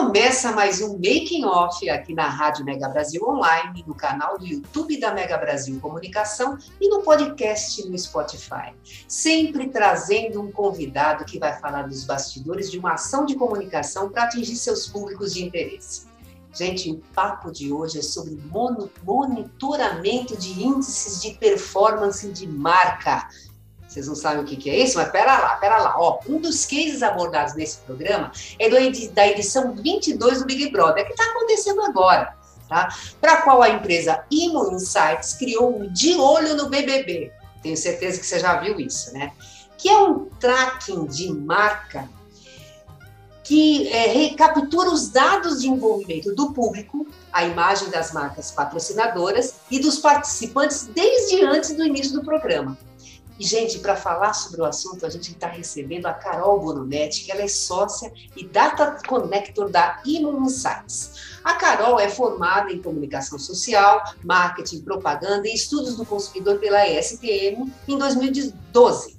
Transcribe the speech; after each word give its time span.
Começa 0.00 0.50
mais 0.52 0.80
um 0.80 0.94
Making 0.94 1.44
Off 1.44 1.86
aqui 1.90 2.14
na 2.14 2.26
Rádio 2.26 2.64
Mega 2.64 2.88
Brasil 2.88 3.22
Online, 3.22 3.84
no 3.86 3.94
canal 3.94 4.38
do 4.38 4.46
YouTube 4.46 4.98
da 4.98 5.12
Mega 5.12 5.36
Brasil 5.36 5.78
Comunicação 5.78 6.56
e 6.80 6.88
no 6.88 7.02
podcast 7.02 7.86
no 7.86 7.98
Spotify. 7.98 8.72
Sempre 9.06 9.68
trazendo 9.68 10.40
um 10.40 10.50
convidado 10.50 11.26
que 11.26 11.38
vai 11.38 11.52
falar 11.60 11.82
dos 11.82 12.04
bastidores 12.04 12.70
de 12.70 12.78
uma 12.78 12.94
ação 12.94 13.26
de 13.26 13.34
comunicação 13.34 14.08
para 14.08 14.22
atingir 14.22 14.56
seus 14.56 14.86
públicos 14.86 15.34
de 15.34 15.44
interesse. 15.44 16.06
Gente, 16.54 16.90
o 16.90 16.96
papo 17.14 17.52
de 17.52 17.70
hoje 17.70 17.98
é 17.98 18.02
sobre 18.02 18.40
monitoramento 18.50 20.34
de 20.34 20.62
índices 20.62 21.20
de 21.20 21.34
performance 21.34 22.26
de 22.32 22.48
marca. 22.48 23.28
Vocês 23.90 24.06
não 24.06 24.14
sabem 24.14 24.44
o 24.44 24.44
que, 24.44 24.70
é 24.70 24.84
isso? 24.84 24.96
Mas 24.96 25.10
pera 25.10 25.36
lá, 25.36 25.56
pera 25.56 25.78
lá. 25.78 25.94
Ó, 25.98 26.20
um 26.28 26.40
dos 26.40 26.64
cases 26.64 27.02
abordados 27.02 27.54
nesse 27.54 27.78
programa 27.78 28.30
é 28.56 28.68
do, 28.68 28.76
da 29.12 29.26
edição 29.26 29.74
22 29.74 30.38
do 30.38 30.46
Big 30.46 30.70
Brother, 30.70 31.04
que 31.04 31.10
está 31.10 31.24
acontecendo 31.24 31.82
agora, 31.82 32.36
tá? 32.68 32.94
Para 33.20 33.42
qual 33.42 33.60
a 33.60 33.68
empresa 33.68 34.24
Imo 34.30 34.70
Insights 34.72 35.34
criou 35.34 35.76
um 35.76 35.92
De 35.92 36.14
Olho 36.14 36.54
no 36.54 36.68
BBB. 36.68 37.32
Tenho 37.64 37.76
certeza 37.76 38.20
que 38.20 38.26
você 38.26 38.38
já 38.38 38.60
viu 38.60 38.78
isso, 38.78 39.12
né? 39.12 39.32
Que 39.76 39.88
é 39.88 39.98
um 39.98 40.26
tracking 40.38 41.06
de 41.06 41.32
marca 41.32 42.08
que 43.42 43.88
é, 43.88 44.06
recaptura 44.06 44.88
os 44.88 45.08
dados 45.08 45.62
de 45.62 45.68
envolvimento 45.68 46.32
do 46.32 46.52
público, 46.52 47.08
a 47.32 47.44
imagem 47.44 47.90
das 47.90 48.12
marcas 48.12 48.52
patrocinadoras 48.52 49.56
e 49.68 49.80
dos 49.80 49.98
participantes 49.98 50.88
desde 50.94 51.44
antes 51.44 51.74
do 51.74 51.84
início 51.84 52.12
do 52.12 52.22
programa. 52.22 52.78
E, 53.40 53.44
gente, 53.44 53.78
para 53.78 53.96
falar 53.96 54.34
sobre 54.34 54.60
o 54.60 54.66
assunto, 54.66 55.06
a 55.06 55.08
gente 55.08 55.32
está 55.32 55.46
recebendo 55.46 56.04
a 56.04 56.12
Carol 56.12 56.60
Bonometti, 56.60 57.24
que 57.24 57.32
ela 57.32 57.40
é 57.40 57.48
sócia 57.48 58.12
e 58.36 58.44
Data 58.44 58.98
Connector 59.08 59.70
da 59.70 59.98
Immune 60.04 60.44
Insights. 60.44 61.38
A 61.42 61.54
Carol 61.54 61.98
é 61.98 62.06
formada 62.06 62.70
em 62.70 62.82
comunicação 62.82 63.38
social, 63.38 64.04
marketing, 64.22 64.82
propaganda 64.82 65.48
e 65.48 65.54
estudos 65.54 65.96
do 65.96 66.04
consumidor 66.04 66.58
pela 66.58 66.86
ESPM 66.86 67.72
em 67.88 67.96
2012. 67.96 69.16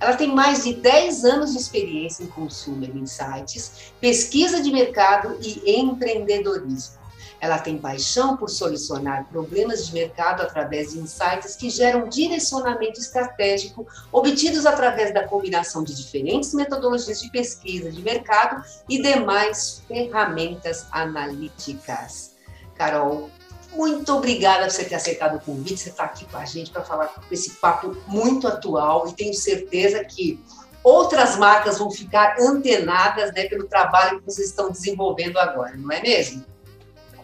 Ela 0.00 0.16
tem 0.16 0.34
mais 0.34 0.64
de 0.64 0.74
10 0.74 1.24
anos 1.24 1.52
de 1.52 1.58
experiência 1.58 2.24
em 2.24 2.26
Consumer 2.26 2.90
Insights, 2.96 3.92
pesquisa 4.00 4.60
de 4.60 4.72
mercado 4.72 5.38
e 5.40 5.78
empreendedorismo. 5.78 6.99
Ela 7.40 7.58
tem 7.58 7.78
paixão 7.78 8.36
por 8.36 8.50
solucionar 8.50 9.26
problemas 9.28 9.86
de 9.86 9.94
mercado 9.94 10.42
através 10.42 10.92
de 10.92 10.98
insights 10.98 11.56
que 11.56 11.70
geram 11.70 12.08
direcionamento 12.08 13.00
estratégico 13.00 13.86
obtidos 14.12 14.66
através 14.66 15.14
da 15.14 15.26
combinação 15.26 15.82
de 15.82 15.94
diferentes 15.94 16.52
metodologias 16.52 17.20
de 17.20 17.30
pesquisa 17.30 17.90
de 17.90 18.02
mercado 18.02 18.62
e 18.88 19.00
demais 19.00 19.82
ferramentas 19.88 20.86
analíticas. 20.92 22.32
Carol, 22.74 23.30
muito 23.72 24.12
obrigada 24.12 24.64
por 24.64 24.72
você 24.72 24.84
ter 24.84 24.96
aceitado 24.96 25.36
o 25.36 25.40
convite, 25.40 25.78
você 25.78 25.90
está 25.90 26.04
aqui 26.04 26.24
com 26.26 26.36
a 26.36 26.44
gente 26.44 26.70
para 26.70 26.82
falar 26.82 27.14
esse 27.30 27.50
papo 27.52 27.96
muito 28.06 28.48
atual 28.48 29.08
e 29.08 29.12
tenho 29.14 29.32
certeza 29.32 30.04
que 30.04 30.42
outras 30.82 31.36
marcas 31.36 31.78
vão 31.78 31.90
ficar 31.90 32.36
antenadas 32.40 33.32
né, 33.32 33.48
pelo 33.48 33.66
trabalho 33.66 34.18
que 34.18 34.26
vocês 34.26 34.48
estão 34.48 34.70
desenvolvendo 34.70 35.38
agora, 35.38 35.76
não 35.76 35.92
é 35.92 36.02
mesmo? 36.02 36.49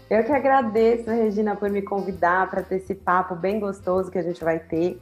Eu 0.09 0.22
que 0.22 0.33
agradeço, 0.33 1.11
Regina, 1.11 1.56
por 1.56 1.69
me 1.69 1.83
convidar 1.83 2.49
para 2.49 2.62
ter 2.62 2.77
esse 2.77 2.94
papo 2.94 3.34
bem 3.34 3.59
gostoso 3.59 4.11
que 4.11 4.19
a 4.19 4.22
gente 4.22 4.43
vai 4.43 4.59
ter. 4.59 5.00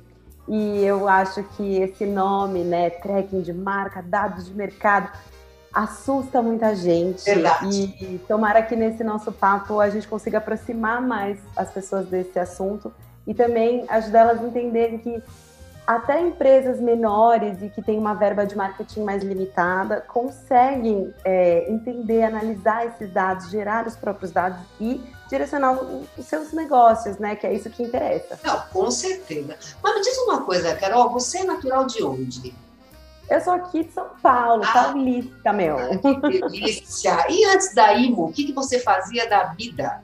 E 0.48 0.84
eu 0.84 1.08
acho 1.08 1.42
que 1.56 1.76
esse 1.76 2.06
nome, 2.06 2.64
né, 2.64 2.90
tracking 2.90 3.42
de 3.42 3.52
marca, 3.52 4.02
dados 4.02 4.46
de 4.46 4.54
mercado, 4.54 5.10
assusta 5.72 6.40
muita 6.40 6.74
gente. 6.74 7.24
Verdade. 7.24 7.94
E, 8.00 8.18
tomara 8.26 8.62
que 8.62 8.76
nesse 8.76 9.02
nosso 9.02 9.32
papo 9.32 9.80
a 9.80 9.90
gente 9.90 10.06
consiga 10.06 10.38
aproximar 10.38 11.02
mais 11.02 11.38
as 11.56 11.70
pessoas 11.70 12.06
desse 12.06 12.38
assunto 12.38 12.92
e 13.26 13.34
também 13.34 13.84
ajudar 13.88 14.20
elas 14.20 14.40
a 14.40 14.46
entenderem 14.46 14.98
que 14.98 15.22
até 15.86 16.20
empresas 16.20 16.80
menores 16.80 17.60
e 17.62 17.68
que 17.68 17.82
têm 17.82 17.98
uma 17.98 18.14
verba 18.14 18.46
de 18.46 18.56
marketing 18.56 19.02
mais 19.02 19.22
limitada 19.22 20.00
conseguem 20.00 21.14
é, 21.24 21.70
entender, 21.70 22.22
analisar 22.22 22.86
esses 22.86 23.12
dados, 23.12 23.50
gerar 23.50 23.86
os 23.86 23.94
próprios 23.94 24.30
dados 24.30 24.58
e 24.80 25.02
direcionar 25.28 25.78
os 25.82 26.24
seus 26.24 26.52
negócios, 26.52 27.18
né? 27.18 27.36
Que 27.36 27.46
é 27.46 27.52
isso 27.52 27.68
que 27.68 27.82
interessa. 27.82 28.38
Não, 28.42 28.60
com 28.72 28.90
certeza. 28.90 29.56
Mas 29.82 29.94
me 29.94 30.00
diz 30.00 30.16
uma 30.18 30.42
coisa, 30.42 30.74
Carol, 30.76 31.10
você 31.10 31.38
é 31.38 31.44
natural 31.44 31.86
de 31.86 32.02
onde? 32.02 32.54
Eu 33.28 33.40
sou 33.40 33.54
aqui 33.54 33.84
de 33.84 33.92
São 33.92 34.08
Paulo, 34.22 34.62
ah, 34.64 34.72
paulista, 34.72 35.52
meu. 35.52 35.76
Que 35.98 36.20
delícia! 36.20 37.26
E 37.30 37.44
antes 37.46 37.74
da 37.74 37.94
IMO, 37.94 38.26
o 38.26 38.32
que, 38.32 38.44
que 38.44 38.52
você 38.52 38.78
fazia 38.78 39.28
da 39.28 39.44
vida? 39.44 40.03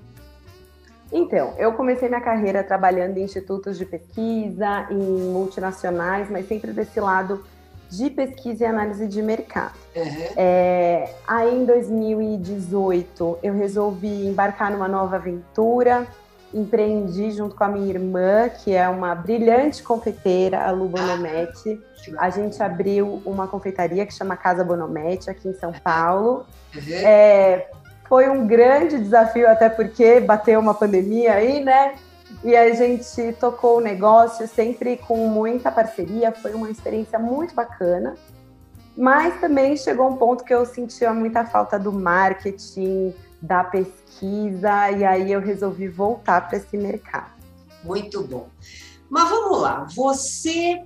Então, 1.12 1.54
eu 1.58 1.72
comecei 1.72 2.08
minha 2.08 2.20
carreira 2.20 2.62
trabalhando 2.62 3.18
em 3.18 3.24
institutos 3.24 3.76
de 3.76 3.84
pesquisa, 3.84 4.86
em 4.90 5.32
multinacionais, 5.32 6.30
mas 6.30 6.46
sempre 6.46 6.72
desse 6.72 7.00
lado 7.00 7.44
de 7.90 8.08
pesquisa 8.08 8.62
e 8.62 8.66
análise 8.66 9.06
de 9.08 9.20
mercado. 9.20 9.74
Uhum. 9.96 10.26
É, 10.36 11.12
aí, 11.26 11.54
em 11.54 11.64
2018, 11.64 13.38
eu 13.42 13.54
resolvi 13.54 14.26
embarcar 14.26 14.70
numa 14.70 14.86
nova 14.86 15.16
aventura, 15.16 16.06
empreendi 16.54 17.32
junto 17.32 17.56
com 17.56 17.64
a 17.64 17.68
minha 17.68 17.88
irmã, 17.88 18.48
que 18.48 18.72
é 18.72 18.88
uma 18.88 19.14
brilhante 19.14 19.82
confeiteira, 19.82 20.62
a 20.62 20.70
Lu 20.70 20.88
Bonometti. 20.88 21.80
Ah, 22.16 22.26
a 22.26 22.30
gente 22.30 22.62
abriu 22.62 23.20
uma 23.24 23.48
confeitaria 23.48 24.06
que 24.06 24.14
chama 24.14 24.36
Casa 24.36 24.62
Bonometti, 24.64 25.28
aqui 25.28 25.48
em 25.48 25.54
São 25.54 25.72
Paulo. 25.72 26.46
Uhum. 26.74 26.94
É, 27.04 27.68
foi 28.10 28.28
um 28.28 28.44
grande 28.44 28.98
desafio, 28.98 29.48
até 29.48 29.68
porque 29.68 30.18
bateu 30.18 30.58
uma 30.58 30.74
pandemia 30.74 31.34
aí, 31.34 31.62
né? 31.62 31.94
E 32.42 32.56
a 32.56 32.74
gente 32.74 33.32
tocou 33.34 33.78
o 33.78 33.80
negócio 33.80 34.48
sempre 34.48 34.96
com 34.96 35.28
muita 35.28 35.70
parceria, 35.70 36.32
foi 36.32 36.52
uma 36.52 36.68
experiência 36.68 37.20
muito 37.20 37.54
bacana. 37.54 38.16
Mas 38.96 39.40
também 39.40 39.76
chegou 39.76 40.08
um 40.08 40.16
ponto 40.16 40.42
que 40.42 40.52
eu 40.52 40.66
sentia 40.66 41.14
muita 41.14 41.46
falta 41.46 41.78
do 41.78 41.92
marketing, 41.92 43.14
da 43.40 43.62
pesquisa, 43.62 44.90
e 44.90 45.04
aí 45.04 45.30
eu 45.30 45.40
resolvi 45.40 45.86
voltar 45.86 46.48
para 46.48 46.58
esse 46.58 46.76
mercado. 46.76 47.30
Muito 47.84 48.24
bom. 48.24 48.48
Mas 49.08 49.30
vamos 49.30 49.62
lá, 49.62 49.86
você. 49.94 50.82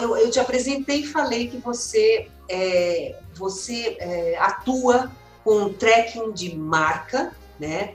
Eu 0.00 0.30
te 0.30 0.38
apresentei 0.38 1.00
e 1.00 1.06
falei 1.06 1.48
que 1.48 1.58
você, 1.58 2.28
é, 2.48 3.16
você 3.34 3.96
é, 3.98 4.38
atua 4.38 5.10
com 5.44 5.72
tracking 5.72 6.32
de 6.32 6.56
marca, 6.56 7.32
né? 7.58 7.94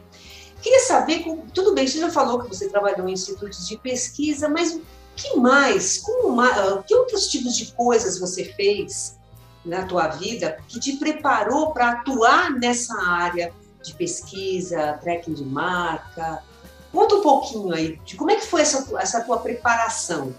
Queria 0.61 0.81
saber, 0.81 1.23
tudo 1.53 1.73
bem, 1.73 1.87
você 1.87 1.99
já 1.99 2.09
falou 2.09 2.41
que 2.41 2.49
você 2.49 2.67
trabalhou 2.67 3.07
em 3.07 3.13
institutos 3.13 3.67
de 3.67 3.77
pesquisa, 3.77 4.49
mas 4.49 4.73
o 4.73 4.81
que 5.15 5.37
mais, 5.37 5.99
como, 5.99 6.41
que 6.83 6.95
outros 6.95 7.27
tipos 7.27 7.55
de 7.55 7.71
coisas 7.73 8.19
você 8.19 8.45
fez 8.45 9.17
na 9.63 9.85
tua 9.85 10.07
vida 10.07 10.59
que 10.67 10.79
te 10.79 10.93
preparou 10.97 11.71
para 11.71 11.91
atuar 11.91 12.51
nessa 12.51 12.99
área 13.01 13.53
de 13.83 13.93
pesquisa, 13.93 14.99
tracking 15.01 15.33
de 15.33 15.45
marca? 15.45 16.43
Conta 16.91 17.15
um 17.15 17.21
pouquinho 17.21 17.73
aí 17.73 17.99
de 18.03 18.15
como 18.15 18.31
é 18.31 18.35
que 18.35 18.45
foi 18.45 18.61
essa, 18.61 18.87
essa 18.97 19.21
tua 19.21 19.37
preparação. 19.39 20.33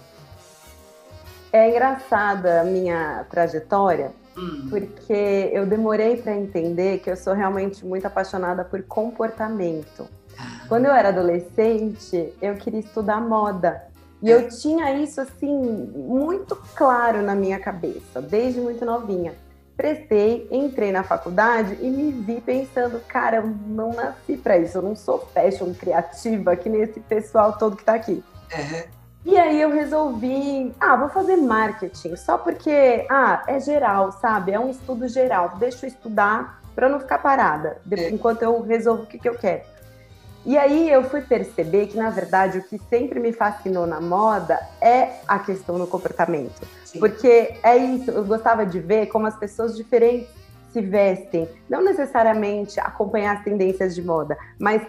É 1.51 1.69
engraçada 1.69 2.61
a 2.61 2.63
minha 2.63 3.25
trajetória, 3.29 4.13
Hum. 4.39 4.67
Porque 4.69 5.49
eu 5.51 5.65
demorei 5.65 6.17
para 6.17 6.35
entender 6.35 6.99
que 6.99 7.09
eu 7.09 7.17
sou 7.17 7.33
realmente 7.33 7.85
muito 7.85 8.05
apaixonada 8.05 8.63
por 8.63 8.81
comportamento. 8.83 10.07
Ah. 10.37 10.61
Quando 10.69 10.85
eu 10.85 10.93
era 10.93 11.09
adolescente, 11.09 12.33
eu 12.41 12.55
queria 12.55 12.79
estudar 12.79 13.19
moda. 13.19 13.89
E 14.21 14.29
eu 14.29 14.49
tinha 14.49 14.93
isso 14.95 15.21
assim 15.21 15.47
muito 15.47 16.55
claro 16.75 17.21
na 17.21 17.35
minha 17.35 17.59
cabeça, 17.59 18.21
desde 18.21 18.59
muito 18.59 18.83
novinha. 18.83 19.33
Prestei, 19.77 20.45
entrei 20.51 20.91
na 20.91 21.03
faculdade 21.03 21.77
e 21.81 21.89
me 21.89 22.11
vi 22.11 22.41
pensando, 22.41 22.99
cara, 23.07 23.37
eu 23.37 23.47
não 23.47 23.93
nasci 23.93 24.35
para 24.35 24.57
isso, 24.57 24.77
eu 24.77 24.81
não 24.81 24.93
sou 24.93 25.19
fashion 25.33 25.73
criativa 25.73 26.53
que 26.57 26.67
nem 26.67 26.81
esse 26.81 26.99
pessoal 26.99 27.57
todo 27.57 27.77
que 27.77 27.81
está 27.81 27.93
aqui. 27.93 28.21
Uhum. 28.53 28.98
E 29.25 29.37
aí 29.37 29.61
eu 29.61 29.69
resolvi, 29.69 30.73
ah, 30.79 30.95
vou 30.95 31.09
fazer 31.09 31.35
marketing, 31.35 32.15
só 32.15 32.37
porque, 32.37 33.05
ah, 33.09 33.43
é 33.47 33.59
geral, 33.59 34.11
sabe? 34.13 34.53
É 34.53 34.59
um 34.59 34.69
estudo 34.69 35.07
geral, 35.07 35.55
deixa 35.59 35.85
eu 35.85 35.89
estudar 35.89 36.61
para 36.73 36.87
não 36.87 36.99
ficar 36.99 37.17
parada, 37.17 37.81
é. 37.91 38.09
enquanto 38.09 38.43
eu 38.43 38.61
resolvo 38.61 39.03
o 39.03 39.05
que, 39.05 39.19
que 39.19 39.27
eu 39.27 39.35
quero. 39.35 39.63
E 40.45 40.57
aí 40.57 40.89
eu 40.89 41.03
fui 41.03 41.21
perceber 41.21 41.87
que, 41.87 41.97
na 41.97 42.09
verdade, 42.09 42.59
o 42.59 42.63
que 42.63 42.79
sempre 42.89 43.19
me 43.19 43.33
fascinou 43.33 43.85
na 43.85 43.99
moda 43.99 44.57
é 44.79 45.15
a 45.27 45.37
questão 45.37 45.77
do 45.77 45.85
comportamento. 45.85 46.65
Sim. 46.85 46.99
Porque 46.99 47.55
é 47.61 47.75
isso, 47.75 48.09
eu 48.09 48.23
gostava 48.23 48.65
de 48.65 48.79
ver 48.79 49.07
como 49.07 49.27
as 49.27 49.35
pessoas 49.35 49.75
diferentes 49.75 50.29
se 50.71 50.81
vestem, 50.81 51.49
não 51.69 51.83
necessariamente 51.83 52.79
acompanhar 52.79 53.37
as 53.37 53.43
tendências 53.43 53.93
de 53.95 54.01
moda, 54.01 54.37
mas 54.57 54.81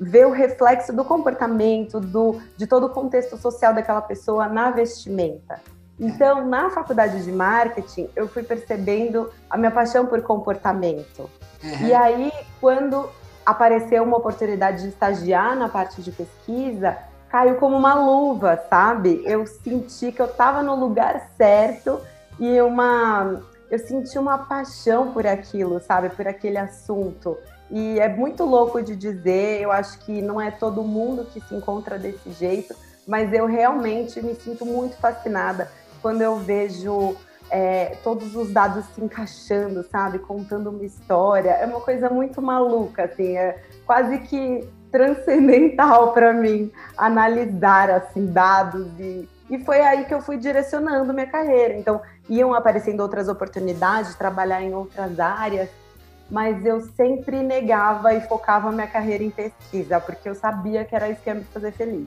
ver 0.00 0.26
o 0.26 0.30
reflexo 0.30 0.92
do 0.92 1.04
comportamento, 1.04 2.00
do, 2.00 2.40
de 2.56 2.66
todo 2.66 2.86
o 2.86 2.90
contexto 2.90 3.36
social 3.36 3.74
daquela 3.74 4.00
pessoa 4.00 4.48
na 4.48 4.70
vestimenta. 4.70 5.60
Então, 5.98 6.46
na 6.46 6.70
faculdade 6.70 7.24
de 7.24 7.32
marketing, 7.32 8.08
eu 8.14 8.28
fui 8.28 8.42
percebendo 8.42 9.30
a 9.50 9.56
minha 9.56 9.70
paixão 9.70 10.06
por 10.06 10.22
comportamento. 10.22 11.28
Uhum. 11.62 11.86
E 11.86 11.92
aí, 11.92 12.32
quando 12.60 13.10
apareceu 13.44 14.04
uma 14.04 14.16
oportunidade 14.16 14.82
de 14.82 14.88
estagiar 14.88 15.56
na 15.56 15.68
parte 15.68 16.00
de 16.00 16.12
pesquisa, 16.12 16.96
caiu 17.28 17.56
como 17.56 17.76
uma 17.76 17.94
luva, 17.94 18.62
sabe? 18.70 19.22
Eu 19.24 19.46
senti 19.46 20.12
que 20.12 20.22
eu 20.22 20.26
estava 20.26 20.62
no 20.62 20.76
lugar 20.76 21.30
certo 21.36 22.00
e 22.38 22.60
uma 22.60 23.40
eu 23.70 23.78
senti 23.78 24.18
uma 24.18 24.38
paixão 24.38 25.12
por 25.12 25.26
aquilo, 25.26 25.78
sabe? 25.80 26.08
Por 26.08 26.26
aquele 26.26 26.56
assunto. 26.56 27.36
E 27.70 28.00
é 28.00 28.08
muito 28.08 28.44
louco 28.44 28.82
de 28.82 28.96
dizer, 28.96 29.60
eu 29.60 29.70
acho 29.70 29.98
que 30.00 30.22
não 30.22 30.40
é 30.40 30.50
todo 30.50 30.82
mundo 30.82 31.26
que 31.26 31.40
se 31.40 31.54
encontra 31.54 31.98
desse 31.98 32.30
jeito, 32.32 32.74
mas 33.06 33.32
eu 33.32 33.46
realmente 33.46 34.22
me 34.22 34.34
sinto 34.34 34.64
muito 34.64 34.96
fascinada 34.96 35.70
quando 36.00 36.22
eu 36.22 36.36
vejo 36.36 37.16
é, 37.50 37.96
todos 38.02 38.34
os 38.36 38.50
dados 38.50 38.84
se 38.94 39.02
encaixando, 39.02 39.82
sabe? 39.90 40.18
Contando 40.18 40.70
uma 40.70 40.84
história. 40.84 41.50
É 41.50 41.66
uma 41.66 41.80
coisa 41.80 42.08
muito 42.10 42.40
maluca, 42.40 43.04
assim, 43.04 43.36
é 43.36 43.62
quase 43.86 44.18
que 44.18 44.68
transcendental 44.90 46.12
para 46.14 46.32
mim 46.32 46.70
analisar 46.96 47.90
assim 47.90 48.26
dados 48.26 48.86
e, 48.98 49.28
e 49.50 49.58
foi 49.58 49.80
aí 49.80 50.06
que 50.06 50.14
eu 50.14 50.22
fui 50.22 50.36
direcionando 50.36 51.12
minha 51.12 51.26
carreira. 51.26 51.74
Então, 51.74 52.00
iam 52.28 52.54
aparecendo 52.54 53.00
outras 53.00 53.28
oportunidades 53.28 54.12
de 54.12 54.18
trabalhar 54.18 54.62
em 54.62 54.74
outras 54.74 55.18
áreas 55.18 55.68
mas 56.30 56.64
eu 56.64 56.80
sempre 56.94 57.42
negava 57.42 58.14
e 58.14 58.20
focava 58.22 58.70
minha 58.70 58.86
carreira 58.86 59.24
em 59.24 59.30
pesquisa, 59.30 60.00
porque 60.00 60.28
eu 60.28 60.34
sabia 60.34 60.84
que 60.84 60.94
era 60.94 61.08
isso 61.08 61.20
que 61.22 61.30
ia 61.30 61.34
me 61.34 61.44
fazer 61.44 61.72
feliz. 61.72 62.06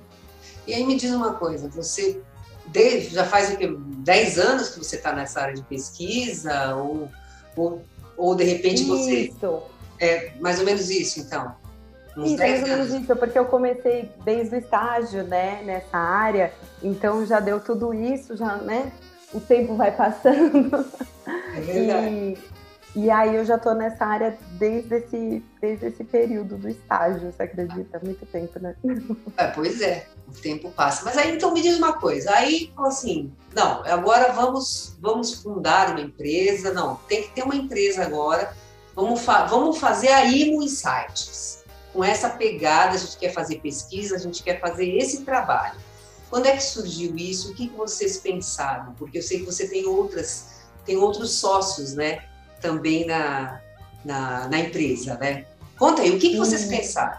E 0.67 0.73
aí 0.73 0.85
me 0.85 0.95
diz 0.95 1.11
uma 1.11 1.33
coisa, 1.33 1.67
você 1.67 2.21
desde, 2.67 3.15
já 3.15 3.25
faz 3.25 3.53
o 3.53 3.57
que, 3.57 3.67
10 3.67 4.39
anos 4.39 4.69
que 4.69 4.79
você 4.79 4.95
está 4.95 5.13
nessa 5.13 5.41
área 5.41 5.55
de 5.55 5.63
pesquisa, 5.63 6.75
ou, 6.75 7.09
ou, 7.55 7.81
ou 8.15 8.35
de 8.35 8.43
repente 8.43 8.83
você... 8.83 9.21
Isso. 9.21 9.63
É 9.99 10.31
mais 10.39 10.57
ou 10.57 10.65
menos 10.65 10.89
isso, 10.89 11.19
então? 11.19 11.53
Uns 12.17 12.31
isso, 12.31 12.37
mais 12.37 12.63
ou 12.63 12.67
menos 12.67 12.93
isso, 12.93 13.15
porque 13.15 13.37
eu 13.37 13.45
comecei 13.45 14.09
desde 14.25 14.55
o 14.55 14.57
estágio, 14.57 15.23
né, 15.23 15.61
nessa 15.63 15.97
área, 15.97 16.51
então 16.81 17.23
já 17.25 17.39
deu 17.39 17.59
tudo 17.59 17.93
isso, 17.93 18.35
já, 18.35 18.55
né, 18.55 18.91
o 19.33 19.39
tempo 19.39 19.75
vai 19.75 19.91
passando. 19.95 20.85
É 21.55 21.61
verdade. 21.61 22.07
E, 22.07 22.37
e 22.93 23.09
aí 23.09 23.35
eu 23.35 23.45
já 23.45 23.55
estou 23.55 23.73
nessa 23.73 24.05
área 24.05 24.37
desde 24.59 24.95
esse, 24.95 25.43
desde 25.61 25.85
esse 25.87 26.03
período 26.03 26.57
do 26.57 26.67
estágio, 26.67 27.31
você 27.31 27.43
acredita? 27.43 28.01
Muito 28.03 28.25
tempo, 28.25 28.59
né? 28.59 28.75
É, 29.37 29.47
pois 29.47 29.81
é, 29.81 30.07
o 30.27 30.33
tempo 30.33 30.69
passa. 30.71 31.05
Mas 31.05 31.17
aí 31.17 31.33
então 31.33 31.53
me 31.53 31.61
diz 31.61 31.77
uma 31.77 31.93
coisa, 31.93 32.31
aí 32.31 32.71
assim, 32.79 33.31
não, 33.55 33.83
agora 33.85 34.33
vamos, 34.33 34.97
vamos 34.99 35.35
fundar 35.35 35.91
uma 35.91 36.01
empresa, 36.01 36.73
não, 36.73 36.95
tem 37.07 37.23
que 37.23 37.29
ter 37.29 37.43
uma 37.43 37.55
empresa 37.55 38.03
agora, 38.03 38.53
vamos, 38.93 39.21
fa 39.21 39.45
vamos 39.45 39.77
fazer 39.77 40.09
a 40.09 40.25
Imo 40.25 40.61
Insights. 40.61 41.61
Com 41.93 42.03
essa 42.03 42.29
pegada, 42.29 42.95
a 42.95 42.97
gente 42.97 43.17
quer 43.17 43.33
fazer 43.33 43.59
pesquisa, 43.59 44.15
a 44.15 44.19
gente 44.19 44.43
quer 44.43 44.59
fazer 44.59 44.95
esse 44.97 45.23
trabalho. 45.23 45.77
Quando 46.29 46.45
é 46.45 46.55
que 46.55 46.63
surgiu 46.63 47.15
isso? 47.17 47.51
O 47.51 47.55
que 47.55 47.67
vocês 47.67 48.17
pensaram? 48.17 48.93
Porque 48.93 49.17
eu 49.17 49.21
sei 49.21 49.39
que 49.39 49.45
você 49.45 49.67
tem 49.67 49.85
outras, 49.85 50.61
tem 50.85 50.95
outros 50.95 51.33
sócios, 51.33 51.93
né? 51.93 52.30
Também 52.61 53.05
na, 53.05 53.59
na, 54.05 54.47
na 54.47 54.59
empresa, 54.59 55.17
né? 55.17 55.45
Conta 55.77 56.01
aí, 56.01 56.11
o 56.11 56.19
que, 56.19 56.29
que 56.29 56.37
vocês 56.37 56.65
hum. 56.65 56.69
pensaram? 56.69 57.17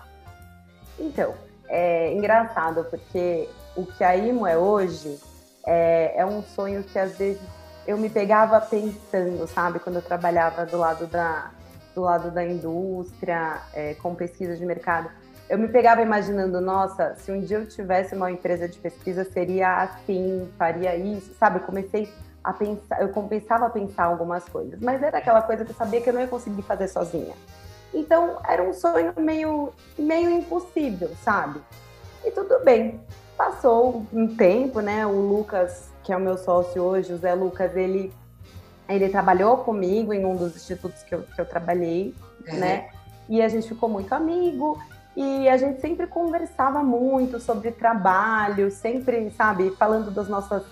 Então, 0.99 1.35
é 1.69 2.13
engraçado, 2.13 2.85
porque 2.85 3.49
o 3.77 3.85
que 3.85 4.05
a 4.05 4.17
IMO 4.17 4.47
é 4.47 4.57
hoje 4.57 5.19
é, 5.67 6.15
é 6.17 6.27
um 6.27 6.43
sonho 6.43 6.83
que 6.83 6.99
às 6.99 7.17
vezes 7.17 7.43
eu 7.87 7.97
me 7.97 8.09
pegava 8.09 8.61
pensando, 8.61 9.47
sabe? 9.47 9.79
Quando 9.81 9.97
eu 9.97 10.03
trabalhava 10.03 10.65
do 10.65 10.79
lado 10.79 11.07
da, 11.07 11.51
do 11.95 12.03
lado 12.03 12.31
da 12.31 12.45
indústria, 12.45 13.61
é, 13.75 13.95
com 13.95 14.15
pesquisa 14.15 14.57
de 14.57 14.65
mercado, 14.65 15.11
eu 15.49 15.59
me 15.59 15.69
pegava 15.69 16.01
imaginando, 16.01 16.61
nossa, 16.61 17.15
se 17.17 17.31
um 17.31 17.41
dia 17.41 17.59
eu 17.59 17.67
tivesse 17.67 18.15
uma 18.15 18.31
empresa 18.31 18.69
de 18.69 18.79
pesquisa, 18.79 19.25
seria 19.25 19.83
assim, 19.83 20.49
faria 20.57 20.97
isso, 20.97 21.35
sabe? 21.39 21.59
Eu 21.59 21.63
comecei 21.63 22.09
a 22.45 22.53
pensar, 22.53 23.01
eu 23.01 23.09
começava 23.11 23.67
a 23.67 23.71
pensar 23.71 24.05
algumas 24.05 24.45
coisas, 24.49 24.81
mas 24.81 25.03
era 25.03 25.19
aquela 25.19 25.43
coisa 25.43 25.65
que 25.65 25.71
eu 25.71 25.77
sabia 25.77 26.01
que 26.01 26.09
eu 26.09 26.15
não 26.15 26.21
ia 26.21 26.27
conseguir 26.27 26.63
fazer 26.63 26.89
sozinha. 26.89 27.35
Então 27.95 28.39
era 28.49 28.63
um 28.63 28.73
sonho 28.73 29.13
meio, 29.17 29.73
meio 29.99 30.31
impossível, 30.31 31.11
sabe? 31.23 31.61
E 32.25 32.31
tudo 32.31 32.65
bem. 32.65 33.01
Passou 33.37 34.07
um 34.13 34.37
tempo, 34.37 34.81
né? 34.81 35.07
O 35.07 35.13
Lucas, 35.13 35.91
que 36.03 36.13
é 36.13 36.17
o 36.17 36.21
meu 36.21 36.39
sócio 36.39 36.83
hoje, 36.83 37.13
o 37.13 37.19
Zé 37.19 37.35
Lucas, 37.35 37.77
ele, 37.77 38.13
ele 38.89 39.09
trabalhou 39.09 39.59
comigo 39.59 40.13
em 40.13 40.25
um 40.25 40.37
dos 40.37 40.57
institutos 40.57 41.03
que 41.03 41.15
eu, 41.15 41.23
que 41.23 41.41
eu 41.41 41.45
trabalhei, 41.45 42.15
uhum. 42.49 42.59
né? 42.59 42.89
E 43.29 43.43
a 43.43 43.49
gente 43.49 43.69
ficou 43.69 43.89
muito 43.89 44.13
amigo. 44.13 44.79
E 45.15 45.47
a 45.49 45.59
gente 45.59 45.79
sempre 45.81 46.07
conversava 46.07 46.83
muito 46.83 47.39
sobre 47.39 47.71
trabalho, 47.71 48.71
sempre, 48.71 49.31
sabe, 49.33 49.71
falando 49.77 50.11
das 50.11 50.27
nossas 50.27 50.63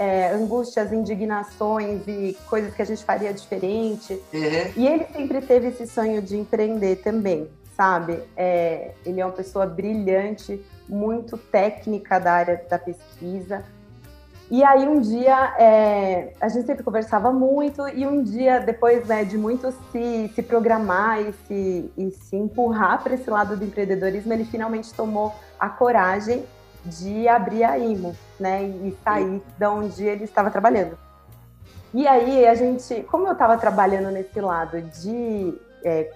é, 0.00 0.30
angústias, 0.30 0.90
indignações 0.94 2.00
e 2.08 2.34
coisas 2.48 2.72
que 2.72 2.80
a 2.80 2.86
gente 2.86 3.04
faria 3.04 3.34
diferente. 3.34 4.14
Uhum. 4.32 4.72
E 4.74 4.88
ele 4.88 5.04
sempre 5.12 5.42
teve 5.42 5.68
esse 5.68 5.86
sonho 5.86 6.22
de 6.22 6.38
empreender 6.38 6.96
também, 6.96 7.50
sabe? 7.76 8.18
É, 8.34 8.92
ele 9.04 9.20
é 9.20 9.26
uma 9.26 9.34
pessoa 9.34 9.66
brilhante, 9.66 10.64
muito 10.88 11.36
técnica 11.36 12.18
da 12.18 12.32
área 12.32 12.64
da 12.66 12.78
pesquisa. 12.78 13.62
E 14.50 14.64
aí 14.64 14.88
um 14.88 15.02
dia 15.02 15.54
é, 15.58 16.32
a 16.40 16.48
gente 16.48 16.64
sempre 16.64 16.82
conversava 16.82 17.30
muito 17.30 17.86
e 17.86 18.06
um 18.06 18.22
dia 18.22 18.58
depois 18.58 19.06
né, 19.06 19.22
de 19.22 19.36
muito 19.36 19.70
se, 19.92 20.32
se 20.34 20.42
programar 20.42 21.20
e 21.20 21.34
se, 21.46 21.92
e 21.96 22.10
se 22.10 22.36
empurrar 22.36 23.02
para 23.02 23.14
esse 23.14 23.28
lado 23.28 23.54
do 23.54 23.64
empreendedorismo, 23.64 24.32
ele 24.32 24.46
finalmente 24.46 24.94
tomou 24.94 25.34
a 25.58 25.68
coragem 25.68 26.46
de 26.84 27.28
abrir 27.28 27.64
a 27.64 27.78
IMO, 27.78 28.16
né, 28.38 28.64
e 28.64 28.96
sair 29.04 29.42
da 29.58 29.70
onde 29.70 30.04
ele 30.04 30.24
estava 30.24 30.50
trabalhando. 30.50 30.98
E 31.92 32.06
aí 32.06 32.46
a 32.46 32.54
gente, 32.54 33.02
como 33.10 33.26
eu 33.26 33.32
estava 33.32 33.58
trabalhando 33.58 34.10
nesse 34.10 34.40
lado 34.40 34.80
de 34.80 35.54
é, 35.84 36.10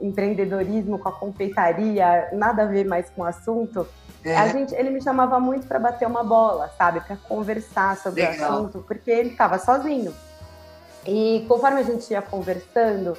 empreendedorismo 0.00 0.98
com 0.98 1.08
a 1.08 1.12
confeitaria, 1.12 2.30
nada 2.32 2.62
a 2.62 2.66
ver 2.66 2.84
mais 2.84 3.08
com 3.10 3.22
o 3.22 3.24
assunto, 3.24 3.86
é. 4.24 4.36
a 4.36 4.48
gente, 4.48 4.74
ele 4.74 4.90
me 4.90 5.02
chamava 5.02 5.38
muito 5.38 5.66
para 5.66 5.78
bater 5.78 6.06
uma 6.06 6.24
bola, 6.24 6.70
sabe, 6.76 7.00
para 7.00 7.16
conversar 7.16 7.96
sobre 7.96 8.22
Legal. 8.22 8.50
o 8.50 8.54
assunto, 8.54 8.84
porque 8.86 9.10
ele 9.10 9.30
estava 9.30 9.58
sozinho. 9.58 10.14
E 11.06 11.44
conforme 11.48 11.80
a 11.80 11.84
gente 11.84 12.10
ia 12.12 12.20
conversando, 12.20 13.16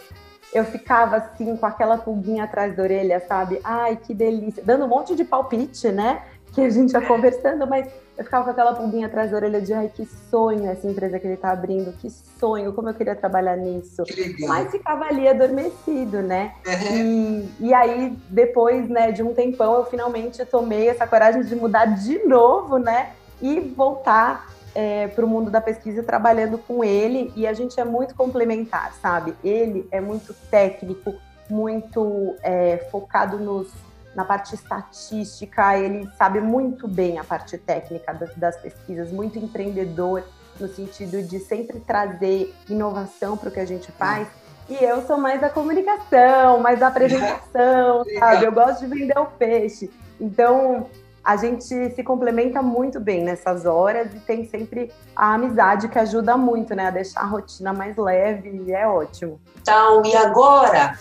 eu 0.53 0.65
ficava 0.65 1.15
assim 1.17 1.55
com 1.55 1.65
aquela 1.65 1.98
pulguinha 1.98 2.43
atrás 2.43 2.75
da 2.75 2.84
orelha, 2.84 3.24
sabe? 3.25 3.60
Ai, 3.63 3.96
que 3.96 4.13
delícia, 4.13 4.62
dando 4.63 4.86
um 4.86 4.88
monte 4.88 5.15
de 5.15 5.24
palpite, 5.24 5.89
né? 5.89 6.24
Que 6.53 6.62
a 6.62 6.70
gente 6.70 6.91
ia 6.91 7.01
conversando, 7.01 7.65
mas 7.65 7.88
eu 8.17 8.25
ficava 8.25 8.43
com 8.43 8.51
aquela 8.51 8.74
pulguinha 8.74 9.08
atrás 9.08 9.31
da 9.31 9.38
orelha 9.38 9.62
de 9.62 9.74
ai, 9.74 9.89
que 9.93 10.05
sonho 10.29 10.70
essa 10.70 10.86
empresa 10.88 11.17
que 11.17 11.25
ele 11.25 11.38
tá 11.38 11.51
abrindo, 11.51 11.93
que 11.93 12.10
sonho, 12.10 12.74
como 12.74 12.89
eu 12.89 12.93
queria 12.93 13.15
trabalhar 13.15 13.55
nisso. 13.55 14.03
Mas 14.48 14.70
ficava 14.70 15.05
ali 15.05 15.27
adormecido, 15.27 16.22
né? 16.22 16.53
Uhum. 16.67 17.48
E, 17.60 17.67
e 17.67 17.74
aí, 17.74 18.17
depois 18.29 18.89
né, 18.89 19.12
de 19.12 19.24
um 19.24 19.34
tempão, 19.34 19.75
eu 19.75 19.86
finalmente 19.86 20.43
tomei 20.46 20.89
essa 20.89 21.08
coragem 21.08 21.41
de 21.41 21.55
mudar 21.55 21.86
de 21.86 22.20
novo, 22.25 22.77
né? 22.77 23.12
E 23.41 23.60
voltar 23.60 24.51
é, 24.75 25.08
para 25.08 25.25
o 25.25 25.27
mundo 25.27 25.50
da 25.50 25.62
pesquisa 25.62 26.03
trabalhando 26.03 26.58
com 26.58 26.84
ele. 26.84 27.31
E 27.36 27.48
a 27.48 27.53
gente 27.53 27.79
é 27.79 27.86
muito 27.86 28.13
complementar, 28.13 28.93
sabe? 29.01 29.34
Ele 29.43 29.88
é 29.89 30.01
muito 30.01 30.34
técnico, 30.50 31.15
muito 31.50 32.36
é, 32.43 32.77
focado 32.91 33.38
nos 33.39 33.70
na 34.15 34.25
parte 34.25 34.56
estatística, 34.56 35.77
ele 35.77 36.10
sabe 36.18 36.41
muito 36.41 36.88
bem 36.88 37.18
a 37.18 37.24
parte 37.24 37.58
técnica 37.58 38.13
das, 38.13 38.36
das 38.36 38.58
pesquisas, 38.58 39.12
muito 39.12 39.39
empreendedor 39.39 40.24
no 40.60 40.68
sentido 40.68 41.22
de 41.24 41.39
sempre 41.39 41.80
trazer 41.80 42.53
inovação 42.70 43.38
para 43.38 43.50
o 43.50 43.51
que 43.51 43.60
a 43.60 43.65
gente 43.65 43.91
faz. 43.94 44.27
E 44.70 44.84
eu 44.84 45.06
sou 45.06 45.18
mais 45.18 45.41
da 45.41 45.50
comunicação, 45.50 46.60
mais 46.60 46.80
da 46.80 46.88
apresentação, 46.88 48.03
sabe? 48.20 48.46
Eu 48.46 48.51
gosto 48.51 48.82
de 48.82 48.88
vender 48.88 49.18
o 49.18 49.25
peixe. 49.25 49.91
Então, 50.20 50.88
a 51.24 51.36
gente 51.36 51.63
se 51.63 52.03
complementa 52.03 52.62
muito 52.62 53.00
bem 53.00 53.24
nessas 53.24 53.65
horas 53.65 54.13
e 54.13 54.20
tem 54.20 54.46
sempre 54.46 54.91
a 55.15 55.34
amizade 55.34 55.88
que 55.88 56.00
ajuda 56.00 56.38
muito, 56.38 56.75
né? 56.75 56.88
A 56.88 56.91
deixar 56.91 57.22
a 57.22 57.25
rotina 57.25 57.74
mais 57.74 57.98
leve 57.98 58.63
e 58.65 58.72
é 58.72 58.88
ótimo. 58.88 59.39
Então, 59.62 60.03
e 60.06 60.15
agora? 60.15 60.98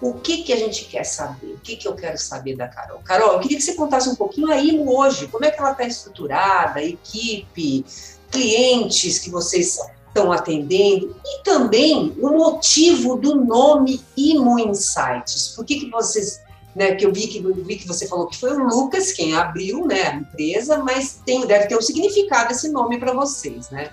O 0.00 0.14
que, 0.14 0.42
que 0.42 0.52
a 0.52 0.56
gente 0.56 0.84
quer 0.84 1.04
saber? 1.04 1.54
O 1.54 1.58
que, 1.58 1.76
que 1.76 1.88
eu 1.88 1.94
quero 1.94 2.18
saber 2.18 2.54
da 2.56 2.68
Carol? 2.68 3.00
Carol, 3.00 3.32
eu 3.34 3.40
queria 3.40 3.56
que 3.56 3.62
você 3.62 3.74
contasse 3.74 4.08
um 4.08 4.14
pouquinho 4.14 4.50
a 4.50 4.56
IMO 4.56 4.98
hoje, 4.98 5.26
como 5.28 5.44
é 5.44 5.50
que 5.50 5.58
ela 5.58 5.72
está 5.72 5.84
estruturada, 5.84 6.82
equipe, 6.82 7.84
clientes 8.30 9.18
que 9.18 9.30
vocês 9.30 9.78
estão 10.08 10.30
atendendo 10.32 11.16
e 11.24 11.42
também 11.42 12.14
o 12.20 12.30
motivo 12.30 13.16
do 13.16 13.36
nome 13.36 14.02
Imo 14.16 14.58
Insights. 14.58 15.54
Por 15.56 15.64
que, 15.64 15.80
que 15.80 15.90
vocês 15.90 16.44
né, 16.74 16.94
que 16.94 17.06
eu 17.06 17.12
vi 17.12 17.26
que, 17.26 17.40
vi 17.40 17.76
que 17.76 17.88
você 17.88 18.06
falou 18.06 18.26
que 18.26 18.38
foi 18.38 18.52
o 18.52 18.62
Lucas 18.62 19.10
quem 19.12 19.34
abriu 19.34 19.86
né, 19.86 20.02
a 20.02 20.14
empresa, 20.16 20.76
mas 20.84 21.22
tem, 21.24 21.46
deve 21.46 21.68
ter 21.68 21.76
um 21.76 21.80
significado 21.80 22.52
esse 22.52 22.68
nome 22.68 22.98
para 23.00 23.14
vocês, 23.14 23.70
né? 23.70 23.90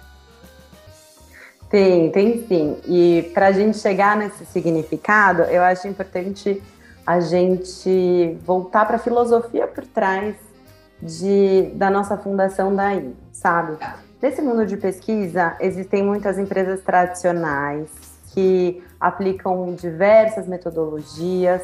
Tem, 1.74 2.12
tem 2.12 2.46
sim. 2.48 2.77
E 2.86 3.32
para 3.34 3.48
a 3.48 3.51
gente 3.51 3.80
chegar 3.80 4.15
nesse 4.15 4.46
significado, 4.46 5.42
eu 5.42 5.63
acho 5.63 5.88
importante 5.88 6.62
a 7.03 7.20
gente 7.20 8.38
voltar 8.46 8.86
para 8.86 8.98
a 8.98 9.00
filosofia 9.00 9.65
por 9.65 9.84
trás 9.88 10.36
de, 11.01 11.72
da 11.74 11.89
nossa 11.89 12.15
fundação 12.15 12.75
daí, 12.75 13.15
sabe? 13.32 13.75
Nesse 14.22 14.39
mundo 14.39 14.68
de 14.68 14.77
pesquisa, 14.77 15.58
existem 15.60 16.03
muitas 16.03 16.38
empresas 16.38 16.80
tradicionais 16.84 17.89
que 18.36 18.84
aplicam 19.00 19.74
diversas 19.74 20.48
metodologias, 20.48 21.63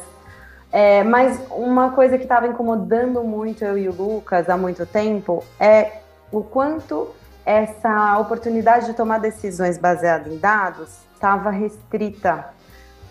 é, 0.72 1.04
mas 1.04 1.40
uma 1.52 1.92
coisa 1.92 2.18
que 2.18 2.24
estava 2.24 2.48
incomodando 2.48 3.22
muito 3.22 3.64
eu 3.64 3.78
e 3.78 3.88
o 3.88 3.92
Lucas 3.92 4.50
há 4.50 4.56
muito 4.56 4.84
tempo 4.86 5.44
é 5.60 5.98
o 6.32 6.42
quanto 6.42 7.14
essa 7.44 8.18
oportunidade 8.18 8.86
de 8.86 8.94
tomar 8.94 9.18
decisões 9.18 9.78
baseadas 9.78 10.32
em 10.32 10.38
dados 10.38 10.90
estava 11.14 11.50
restrita 11.50 12.50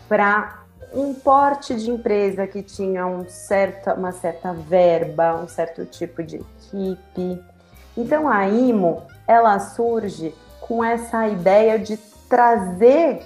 para 0.07 0.63
um 0.93 1.13
porte 1.13 1.75
de 1.75 1.91
empresa 1.91 2.47
que 2.47 2.63
tinha 2.63 3.05
um 3.05 3.27
certo, 3.29 3.91
uma 3.91 4.11
certa 4.11 4.53
verba, 4.53 5.35
um 5.35 5.47
certo 5.47 5.85
tipo 5.85 6.23
de 6.23 6.37
equipe. 6.37 7.43
Então 7.95 8.27
a 8.27 8.47
IMO 8.47 9.03
ela 9.27 9.59
surge 9.59 10.33
com 10.61 10.83
essa 10.83 11.27
ideia 11.27 11.77
de 11.77 11.97
trazer 12.27 13.21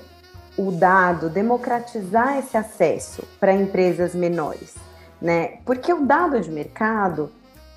o 0.58 0.72
dado, 0.72 1.30
democratizar 1.30 2.38
esse 2.38 2.56
acesso 2.56 3.24
para 3.40 3.54
empresas 3.54 4.14
menores, 4.14 4.76
né? 5.22 5.58
Porque 5.66 5.92
o 5.92 6.06
dado 6.06 6.40
de 6.40 6.52
mercado, 6.52 7.32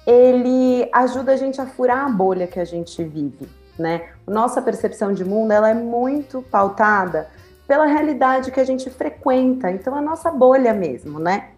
ele 0.06 0.88
ajuda 0.92 1.32
a 1.32 1.36
gente 1.36 1.60
a 1.60 1.66
furar 1.66 2.06
a 2.06 2.08
bolha 2.08 2.46
que 2.46 2.60
a 2.60 2.64
gente 2.64 3.02
vive, 3.02 3.48
né? 3.78 4.08
Nossa 4.26 4.62
percepção 4.62 5.12
de 5.12 5.24
mundo, 5.24 5.50
ela 5.50 5.70
é 5.70 5.74
muito 5.74 6.42
pautada 6.42 7.28
pela 7.66 7.86
realidade 7.86 8.52
que 8.52 8.60
a 8.60 8.64
gente 8.64 8.88
frequenta, 8.88 9.70
então 9.70 9.94
a 9.94 10.00
nossa 10.00 10.30
bolha 10.30 10.72
mesmo, 10.72 11.18
né? 11.18 11.48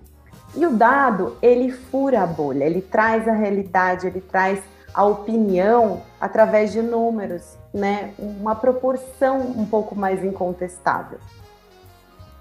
E 0.57 0.65
o 0.65 0.71
dado, 0.71 1.37
ele 1.43 1.71
fura 1.71 2.23
a 2.23 2.27
bolha, 2.27 2.65
ele 2.65 2.81
traz 2.81 3.29
a 3.29 3.33
realidade, 3.33 4.07
ele 4.07 4.23
traz 4.23 4.63
a 4.95 5.05
opinião 5.05 6.01
através 6.19 6.73
de 6.73 6.81
números, 6.81 7.59
né? 7.73 8.15
Uma 8.19 8.55
proporção 8.55 9.39
um 9.41 9.67
pouco 9.67 9.95
mais 9.95 10.25
incontestável. 10.25 11.19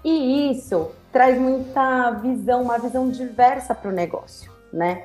E 0.02 0.50
isso 0.50 0.90
traz 1.12 1.38
muita 1.38 2.12
visão, 2.12 2.62
uma 2.62 2.78
visão 2.78 3.10
diversa 3.10 3.74
para 3.74 3.90
o 3.90 3.92
negócio, 3.92 4.50
né? 4.72 5.04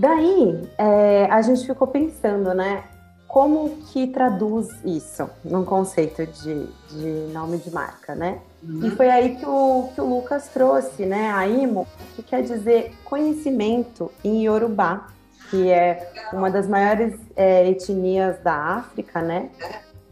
Daí 0.00 0.66
é, 0.78 1.26
a 1.30 1.42
gente 1.42 1.66
ficou 1.66 1.86
pensando, 1.86 2.54
né? 2.54 2.84
Como 3.28 3.68
que 3.92 4.06
traduz 4.06 4.66
isso 4.82 5.28
num 5.44 5.62
conceito 5.62 6.24
de, 6.24 6.66
de 6.88 7.32
nome 7.34 7.58
de 7.58 7.70
marca, 7.70 8.14
né? 8.14 8.38
Uhum. 8.62 8.86
E 8.86 8.90
foi 8.92 9.10
aí 9.10 9.36
que 9.36 9.44
o, 9.44 9.90
que 9.94 10.00
o 10.00 10.06
Lucas 10.06 10.48
trouxe, 10.48 11.04
né? 11.04 11.30
A 11.30 11.46
IMO, 11.46 11.86
que 12.16 12.22
quer 12.22 12.42
dizer 12.42 12.94
conhecimento 13.04 14.10
em 14.24 14.42
Yorubá, 14.46 15.08
que 15.50 15.70
é 15.70 16.10
uma 16.32 16.50
das 16.50 16.66
maiores 16.66 17.14
é, 17.36 17.68
etnias 17.68 18.42
da 18.42 18.54
África, 18.54 19.20
né? 19.20 19.50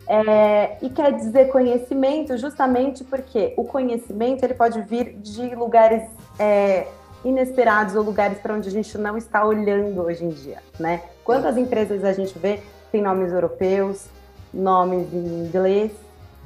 É, 0.07 0.77
e 0.83 0.91
quer 0.91 1.13
dizer 1.17 1.49
conhecimento 1.49 2.37
justamente 2.37 3.05
porque 3.05 3.55
o 3.57 3.65
conhecimento 3.65 4.43
ele 4.43 4.55
pode 4.55 4.83
vir 4.83 5.15
de 5.19 5.55
lugares 5.55 6.03
é, 6.39 6.87
inesperados 7.25 7.95
ou 7.95 8.03
lugares 8.03 8.39
para 8.39 8.55
onde 8.55 8.69
a 8.69 8.73
gente 8.73 8.97
não 8.97 9.17
está 9.17 9.45
olhando 9.45 10.01
hoje 10.03 10.25
em 10.25 10.31
dia, 10.31 10.59
né? 10.79 11.03
Quantas 11.25 11.57
empresas 11.57 12.05
a 12.05 12.13
gente 12.13 12.39
vê 12.39 12.61
tem 12.91 13.03
nomes 13.03 13.33
europeus, 13.33 14.07
nomes 14.53 15.13
em 15.13 15.47
inglês, 15.47 15.93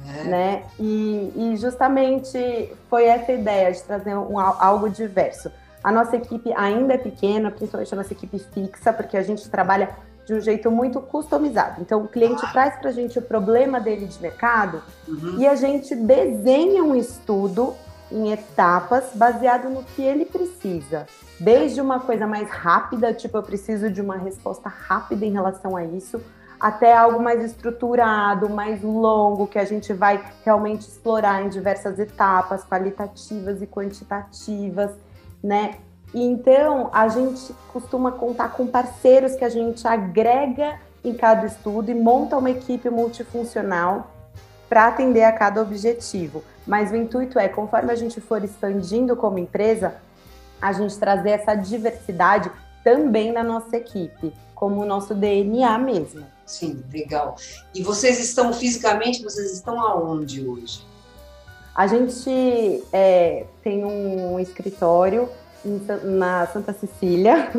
é. 0.05 0.23
né? 0.23 0.63
E, 0.79 1.31
e, 1.35 1.57
justamente 1.57 2.71
foi 2.89 3.05
essa 3.05 3.31
ideia 3.31 3.71
de 3.71 3.81
trazer 3.83 4.15
um, 4.15 4.39
algo 4.39 4.89
diverso. 4.89 5.51
A 5.83 5.91
nossa 5.91 6.15
equipe 6.15 6.51
ainda 6.53 6.93
é 6.93 6.97
pequena, 6.97 7.51
principalmente 7.51 7.93
a 7.93 7.97
nossa 7.97 8.13
equipe 8.13 8.39
fixa, 8.39 8.91
porque 8.91 9.17
a 9.17 9.21
gente 9.21 9.49
trabalha 9.49 9.89
de 10.25 10.33
um 10.33 10.39
jeito 10.39 10.71
muito 10.71 11.01
customizado. 11.01 11.81
Então, 11.81 12.01
o 12.01 12.07
cliente 12.07 12.43
ah. 12.45 12.51
traz 12.51 12.75
para 12.77 12.89
a 12.89 12.93
gente 12.93 13.19
o 13.19 13.21
problema 13.21 13.79
dele 13.79 14.05
de 14.05 14.21
mercado 14.21 14.81
uhum. 15.07 15.39
e 15.39 15.47
a 15.47 15.55
gente 15.55 15.93
desenha 15.95 16.83
um 16.83 16.95
estudo 16.95 17.75
em 18.13 18.31
etapas 18.31 19.11
baseado 19.15 19.69
no 19.69 19.83
que 19.83 20.01
ele 20.01 20.25
precisa. 20.25 21.07
Desde 21.39 21.81
uma 21.81 21.99
coisa 21.99 22.27
mais 22.27 22.49
rápida, 22.49 23.13
tipo, 23.13 23.37
eu 23.37 23.43
preciso 23.43 23.89
de 23.89 24.01
uma 24.01 24.17
resposta 24.17 24.69
rápida 24.69 25.25
em 25.25 25.31
relação 25.31 25.75
a 25.75 25.83
isso, 25.83 26.21
até 26.59 26.95
algo 26.95 27.21
mais 27.21 27.43
estruturado, 27.43 28.49
mais 28.49 28.81
longo, 28.81 29.47
que 29.47 29.59
a 29.59 29.65
gente 29.65 29.91
vai 29.91 30.23
realmente 30.45 30.81
explorar 30.81 31.43
em 31.43 31.49
diversas 31.49 31.99
etapas, 31.99 32.63
qualitativas 32.63 33.61
e 33.61 33.67
quantitativas 33.67 34.91
né? 35.43 35.75
Então, 36.13 36.89
a 36.93 37.07
gente 37.09 37.53
costuma 37.73 38.11
contar 38.11 38.49
com 38.49 38.65
parceiros 38.65 39.35
que 39.35 39.43
a 39.43 39.49
gente 39.49 39.85
agrega 39.85 40.79
em 41.03 41.13
cada 41.13 41.45
estudo 41.45 41.91
e 41.91 41.93
monta 41.93 42.37
uma 42.37 42.49
equipe 42.49 42.89
multifuncional 42.89 44.09
para 44.69 44.87
atender 44.87 45.23
a 45.23 45.31
cada 45.31 45.61
objetivo. 45.61 46.43
Mas 46.65 46.91
o 46.91 46.95
intuito 46.95 47.37
é, 47.37 47.47
conforme 47.47 47.91
a 47.91 47.95
gente 47.95 48.21
for 48.21 48.43
expandindo 48.43 49.15
como 49.15 49.37
empresa, 49.37 49.95
a 50.61 50.71
gente 50.71 50.97
trazer 50.97 51.31
essa 51.31 51.55
diversidade 51.55 52.49
também 52.83 53.31
na 53.31 53.43
nossa 53.43 53.75
equipe, 53.75 54.33
como 54.55 54.81
o 54.81 54.85
nosso 54.85 55.13
DNA 55.13 55.77
mesmo. 55.77 56.25
Sim, 56.45 56.83
legal. 56.91 57.35
E 57.73 57.81
vocês 57.83 58.19
estão 58.19 58.53
fisicamente, 58.53 59.23
vocês 59.23 59.51
estão 59.53 59.79
aonde 59.79 60.45
hoje? 60.47 60.85
A 61.75 61.87
gente 61.87 62.83
é, 62.93 63.45
tem 63.63 63.83
um 63.83 64.39
escritório 64.39 65.27
na 66.03 66.45
Santa 66.47 66.73
Cecília, 66.73 67.51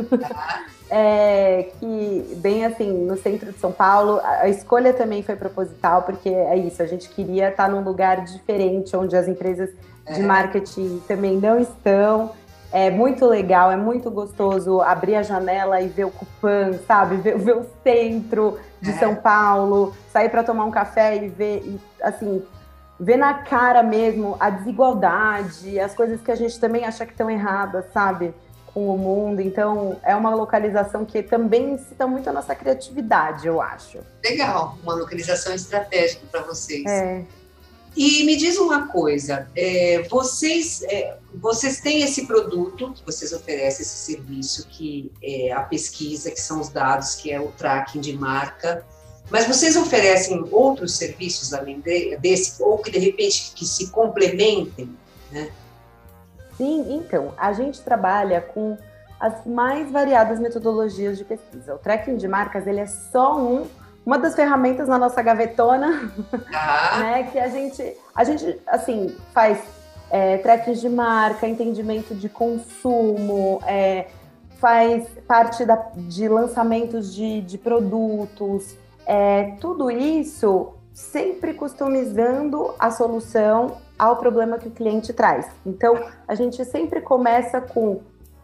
é, 0.90 1.70
que 1.78 2.36
bem 2.36 2.64
assim, 2.64 2.90
no 2.90 3.16
centro 3.16 3.52
de 3.52 3.58
São 3.58 3.72
Paulo. 3.72 4.20
A 4.22 4.48
escolha 4.48 4.92
também 4.92 5.22
foi 5.22 5.36
proposital, 5.36 6.02
porque 6.02 6.28
é 6.28 6.56
isso, 6.56 6.82
a 6.82 6.86
gente 6.86 7.08
queria 7.08 7.48
estar 7.48 7.68
num 7.68 7.82
lugar 7.82 8.24
diferente, 8.24 8.96
onde 8.96 9.16
as 9.16 9.28
empresas 9.28 9.70
de 10.12 10.20
é. 10.20 10.24
marketing 10.24 11.02
também 11.06 11.36
não 11.38 11.58
estão. 11.58 12.32
É 12.70 12.90
muito 12.90 13.24
legal, 13.26 13.70
é 13.70 13.76
muito 13.76 14.10
gostoso 14.10 14.80
abrir 14.80 15.14
a 15.14 15.22
janela 15.22 15.80
e 15.80 15.86
ver 15.86 16.06
o 16.06 16.10
Cupan, 16.10 16.72
sabe? 16.86 17.16
Ver, 17.16 17.38
ver 17.38 17.56
o 17.56 17.66
centro 17.84 18.58
de 18.80 18.90
é. 18.90 18.94
São 18.94 19.14
Paulo, 19.14 19.94
sair 20.12 20.28
para 20.28 20.42
tomar 20.42 20.64
um 20.64 20.72
café 20.72 21.24
e 21.24 21.28
ver, 21.28 21.62
e, 21.64 21.80
assim, 22.02 22.42
ver 22.98 23.16
na 23.16 23.34
cara 23.34 23.80
mesmo 23.82 24.36
a 24.40 24.50
desigualdade, 24.50 25.78
as 25.78 25.94
coisas 25.94 26.20
que 26.20 26.32
a 26.32 26.34
gente 26.34 26.58
também 26.58 26.84
acha 26.84 27.06
que 27.06 27.12
estão 27.12 27.30
erradas, 27.30 27.84
sabe? 27.92 28.34
Com 28.75 28.93
o 28.93 28.99
mundo. 28.99 29.40
Então, 29.40 30.00
é 30.02 30.14
uma 30.16 30.35
localização 30.35 31.04
que 31.04 31.23
também 31.23 31.75
incita 31.75 32.07
muito 32.07 32.28
a 32.28 32.33
nossa 32.33 32.54
criatividade, 32.54 33.47
eu 33.47 33.62
acho. 33.62 34.00
Legal, 34.23 34.76
uma 34.83 34.95
localização 34.95 35.54
estratégica 35.54 36.26
para 36.31 36.43
vocês. 36.43 36.85
É. 36.85 37.25
E 37.97 38.25
me 38.25 38.37
diz 38.37 38.59
uma 38.59 38.88
coisa, 38.88 39.49
é, 39.54 40.02
vocês, 40.11 40.83
é, 40.83 41.16
vocês 41.33 41.81
têm 41.81 42.02
esse 42.02 42.26
produto 42.26 42.93
que 42.93 43.07
vocês 43.07 43.33
oferecem, 43.33 43.83
esse 43.83 44.12
serviço, 44.12 44.66
que 44.66 45.12
é 45.23 45.52
a 45.52 45.61
pesquisa, 45.61 46.33
que 46.33 46.40
são 46.40 46.61
os 46.61 46.69
dados, 46.69 47.14
que 47.14 47.31
é 47.31 47.40
o 47.40 47.52
tracking 47.52 48.00
de 48.00 48.12
marca, 48.12 48.85
mas 49.31 49.47
vocês 49.47 49.76
oferecem 49.76 50.45
outros 50.50 50.97
serviços 50.97 51.54
além 51.54 51.81
desse, 52.21 52.61
ou 52.62 52.78
que 52.78 52.90
de 52.90 52.99
repente 52.99 53.52
que 53.54 53.64
se 53.64 53.88
complementem, 53.90 54.90
né? 55.31 55.50
Sim, 56.56 56.94
então, 56.94 57.32
a 57.37 57.52
gente 57.52 57.80
trabalha 57.82 58.40
com 58.40 58.76
as 59.18 59.44
mais 59.46 59.90
variadas 59.90 60.38
metodologias 60.38 61.18
de 61.18 61.25
pesquisa. 61.25 61.75
O 61.75 61.78
tracking 61.78 62.16
de 62.16 62.28
marcas, 62.28 62.66
ele 62.66 62.80
é 62.80 62.87
só 62.87 63.38
um, 63.38 63.66
uma 64.04 64.18
das 64.18 64.34
ferramentas 64.34 64.88
na 64.88 64.99
nossa 64.99 65.23
gavetona, 65.23 66.12
ah. 66.52 66.99
né, 66.99 67.23
que 67.25 67.38
a 67.38 67.49
gente, 67.49 67.96
a 68.14 68.25
gente, 68.25 68.61
assim, 68.66 69.16
faz 69.32 69.62
é, 70.11 70.38
tracking 70.38 70.75
de 70.75 70.88
marca, 70.88 71.46
entendimento 71.46 72.14
de 72.14 72.28
consumo, 72.28 73.61
é, 73.66 74.08
faz 74.61 75.06
parte 75.26 75.64
da, 75.64 75.76
de 75.96 76.28
lançamentos 76.28 77.14
de, 77.14 77.40
de 77.40 77.58
produtos, 77.58 78.76
é, 79.06 79.56
tudo 79.61 79.90
isso 79.90 80.75
sempre 80.92 81.54
customizando 81.54 82.75
a 82.78 82.90
solução 82.90 83.78
ao 83.98 84.16
problema 84.16 84.58
que 84.58 84.68
o 84.68 84.70
cliente 84.70 85.12
traz. 85.12 85.46
Então, 85.64 85.98
a 86.26 86.34
gente 86.34 86.64
sempre 86.64 87.00
começa 87.00 87.60
com 87.60 88.00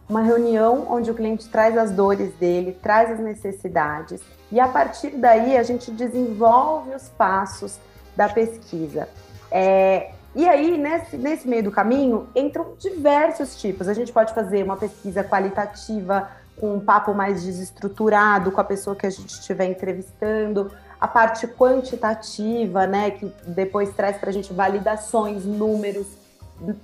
uma 0.07 0.21
reunião 0.21 0.87
onde 0.89 1.09
o 1.09 1.13
cliente 1.13 1.47
traz 1.49 1.77
as 1.77 1.91
dores 1.91 2.33
dele, 2.35 2.77
traz 2.81 3.11
as 3.11 3.19
necessidades, 3.19 4.21
e 4.51 4.59
a 4.59 4.67
partir 4.67 5.11
daí 5.11 5.55
a 5.57 5.63
gente 5.63 5.89
desenvolve 5.91 6.93
os 6.93 7.07
passos 7.09 7.79
da 8.15 8.27
pesquisa. 8.27 9.07
É, 9.49 10.11
e 10.35 10.47
aí, 10.47 10.77
nesse, 10.77 11.17
nesse 11.17 11.47
meio 11.47 11.63
do 11.63 11.71
caminho, 11.71 12.27
entram 12.35 12.73
diversos 12.77 13.59
tipos. 13.59 13.87
A 13.87 13.93
gente 13.93 14.11
pode 14.11 14.33
fazer 14.33 14.63
uma 14.63 14.77
pesquisa 14.77 15.23
qualitativa, 15.23 16.29
com 16.57 16.75
um 16.75 16.79
papo 16.79 17.13
mais 17.13 17.43
desestruturado 17.43 18.51
com 18.51 18.61
a 18.61 18.63
pessoa 18.63 18.95
que 18.95 19.05
a 19.05 19.09
gente 19.09 19.29
estiver 19.29 19.65
entrevistando 19.65 20.71
a 21.01 21.07
parte 21.07 21.47
quantitativa, 21.47 22.85
né, 22.85 23.09
que 23.09 23.25
depois 23.47 23.89
traz 23.95 24.17
para 24.17 24.29
a 24.29 24.33
gente 24.33 24.53
validações, 24.53 25.43
números, 25.43 26.05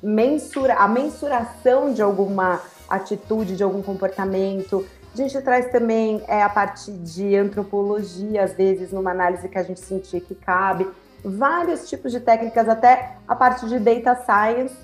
mensura, 0.01 0.73
a 0.73 0.87
mensuração 0.87 1.93
de 1.93 2.01
alguma 2.01 2.59
atitude, 2.89 3.55
de 3.55 3.61
algum 3.61 3.83
comportamento. 3.83 4.83
A 5.13 5.17
gente 5.17 5.39
traz 5.41 5.71
também 5.71 6.23
é, 6.27 6.41
a 6.41 6.49
parte 6.49 6.91
de 6.91 7.35
antropologia, 7.35 8.43
às 8.43 8.53
vezes, 8.53 8.91
numa 8.91 9.11
análise 9.11 9.47
que 9.47 9.57
a 9.57 9.63
gente 9.63 9.79
sentir 9.79 10.21
que 10.21 10.33
cabe. 10.33 10.87
Vários 11.23 11.87
tipos 11.87 12.11
de 12.11 12.19
técnicas, 12.19 12.67
até 12.67 13.17
a 13.27 13.35
parte 13.35 13.67
de 13.67 13.77
data 13.77 14.15
science, 14.15 14.75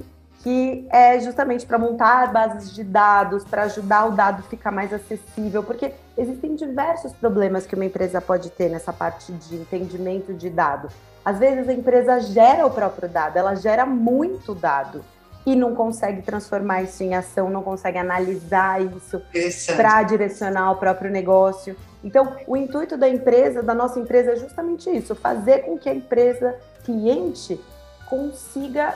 que 0.44 0.86
é 0.92 1.18
justamente 1.22 1.66
para 1.66 1.80
montar 1.80 2.32
bases 2.32 2.76
de 2.76 2.84
dados, 2.84 3.46
para 3.46 3.64
ajudar 3.64 4.08
o 4.08 4.12
dado 4.12 4.40
a 4.40 4.50
ficar 4.50 4.72
mais 4.72 4.92
acessível, 4.94 5.64
porque 5.64 5.94
existem 6.18 6.54
diversos 6.54 7.14
problemas 7.14 7.66
que 7.66 7.74
uma 7.74 7.86
empresa 7.86 8.20
pode 8.20 8.50
ter 8.50 8.70
nessa 8.70 8.92
parte 8.92 9.32
de 9.32 9.56
entendimento 9.56 10.34
de 10.34 10.50
dado. 10.50 10.90
Às 11.24 11.40
vezes 11.40 11.70
a 11.70 11.74
empresa 11.74 12.20
gera 12.20 12.66
o 12.66 12.70
próprio 12.70 13.08
dado, 13.08 13.38
ela 13.38 13.56
gera 13.56 13.86
muito 13.86 14.54
dado 14.54 15.02
e 15.46 15.56
não 15.56 15.74
consegue 15.74 16.22
transformar 16.22 16.84
isso 16.84 17.02
em 17.04 17.16
ação, 17.16 17.50
não 17.50 17.64
consegue 17.64 17.98
analisar 17.98 18.82
isso 18.82 19.22
para 19.78 20.04
direcionar 20.04 20.72
o 20.72 20.76
próprio 20.76 21.10
negócio. 21.10 21.74
Então, 22.04 22.36
o 22.46 22.58
intuito 22.58 22.98
da 22.98 23.08
empresa, 23.08 23.64
da 23.64 23.74
nossa 23.74 23.98
empresa, 23.98 24.34
é 24.34 24.36
justamente 24.36 24.90
isso: 24.90 25.16
fazer 25.16 25.60
com 25.60 25.78
que 25.78 25.88
a 25.88 25.96
empresa 25.96 26.56
cliente 26.84 27.60
consiga 28.10 28.94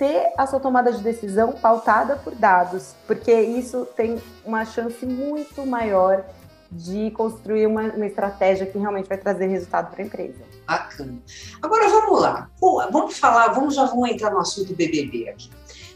ter 0.00 0.32
a 0.38 0.46
sua 0.46 0.58
tomada 0.58 0.90
de 0.90 1.02
decisão 1.02 1.52
pautada 1.52 2.16
por 2.16 2.34
dados, 2.34 2.94
porque 3.06 3.30
isso 3.30 3.86
tem 3.94 4.18
uma 4.46 4.64
chance 4.64 5.04
muito 5.04 5.66
maior 5.66 6.24
de 6.72 7.10
construir 7.10 7.66
uma, 7.66 7.82
uma 7.82 8.06
estratégia 8.06 8.64
que 8.64 8.78
realmente 8.78 9.10
vai 9.10 9.18
trazer 9.18 9.48
resultado 9.48 9.90
para 9.90 10.02
a 10.02 10.06
empresa. 10.06 10.38
Bacana. 10.66 11.18
Agora 11.60 11.86
vamos 11.90 12.18
lá, 12.18 12.50
vamos 12.90 13.18
falar, 13.18 13.48
vamos 13.48 13.74
já 13.74 13.84
vamos 13.84 14.08
entrar 14.08 14.30
no 14.30 14.38
assunto 14.38 14.74
BBB 14.74 15.28
aqui. 15.28 15.50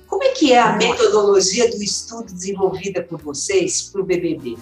Como 0.07 0.23
é 0.23 0.33
que 0.33 0.53
é 0.53 0.61
a 0.61 0.77
metodologia 0.77 1.71
do 1.71 1.83
estudo 1.83 2.31
desenvolvida 2.31 3.03
por 3.03 3.19
vocês 3.23 3.85
para 3.89 4.03
o 4.03 4.05
BBB? 4.05 4.59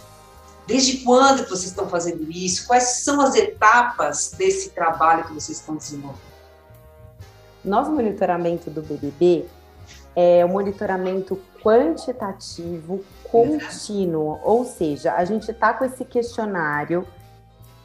Desde 0.68 0.98
quando 0.98 1.48
vocês 1.48 1.64
estão 1.64 1.88
fazendo 1.88 2.30
isso? 2.30 2.68
Quais 2.68 3.02
são 3.02 3.20
as 3.20 3.34
etapas 3.34 4.30
desse 4.38 4.70
trabalho 4.70 5.24
que 5.24 5.34
vocês 5.34 5.58
estão 5.58 5.74
desenvolvendo? 5.74 6.31
Nosso 7.64 7.90
monitoramento 7.90 8.70
do 8.70 8.82
BBB 8.82 9.46
é 10.16 10.44
o 10.44 10.48
monitoramento 10.48 11.40
quantitativo 11.62 13.04
contínuo, 13.30 14.38
ou 14.42 14.64
seja, 14.64 15.14
a 15.14 15.24
gente 15.24 15.50
está 15.50 15.72
com 15.72 15.84
esse 15.84 16.04
questionário 16.04 17.06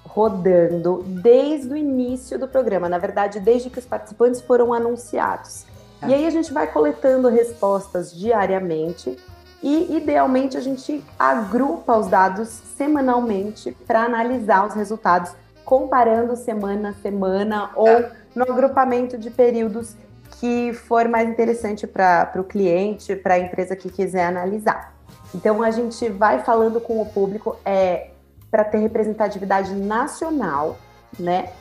rodando 0.04 1.04
desde 1.06 1.72
o 1.72 1.78
início 1.78 2.40
do 2.40 2.48
programa, 2.48 2.90
na 2.90 2.98
verdade, 2.98 3.40
desde 3.40 3.70
que 3.70 3.78
os 3.78 3.86
participantes 3.86 4.42
foram 4.42 4.74
anunciados. 4.74 5.66
E 6.08 6.14
aí 6.14 6.26
a 6.26 6.30
gente 6.30 6.52
vai 6.52 6.68
coletando 6.68 7.28
respostas 7.28 8.12
diariamente 8.12 9.18
e, 9.62 9.96
idealmente, 9.96 10.58
a 10.58 10.62
gente 10.62 11.04
agrupa 11.18 11.98
os 11.98 12.08
dados 12.08 12.48
semanalmente 12.50 13.76
para 13.86 14.04
analisar 14.04 14.68
os 14.68 14.74
resultados, 14.74 15.32
comparando 15.66 16.36
semana 16.36 16.90
a 16.90 16.94
semana 16.94 17.72
ou 17.76 18.06
no 18.38 18.44
agrupamento 18.44 19.18
de 19.18 19.32
períodos 19.32 19.96
que 20.40 20.72
for 20.72 21.08
mais 21.08 21.28
interessante 21.28 21.88
para 21.88 22.32
o 22.36 22.44
cliente, 22.44 23.16
para 23.16 23.34
a 23.34 23.40
empresa 23.40 23.76
que 23.76 23.90
quiser 23.90 24.28
analisar. 24.28 24.94
Então 25.34 25.64
a 25.64 25.72
gente 25.72 26.08
vai 26.10 26.40
falando 26.44 26.80
com 26.80 27.02
o 27.02 27.06
público 27.08 27.58
é, 27.66 28.12
para 28.52 28.64
ter 28.64 28.78
representatividade 28.78 29.74
nacional, 29.74 30.78
né? 31.20 31.52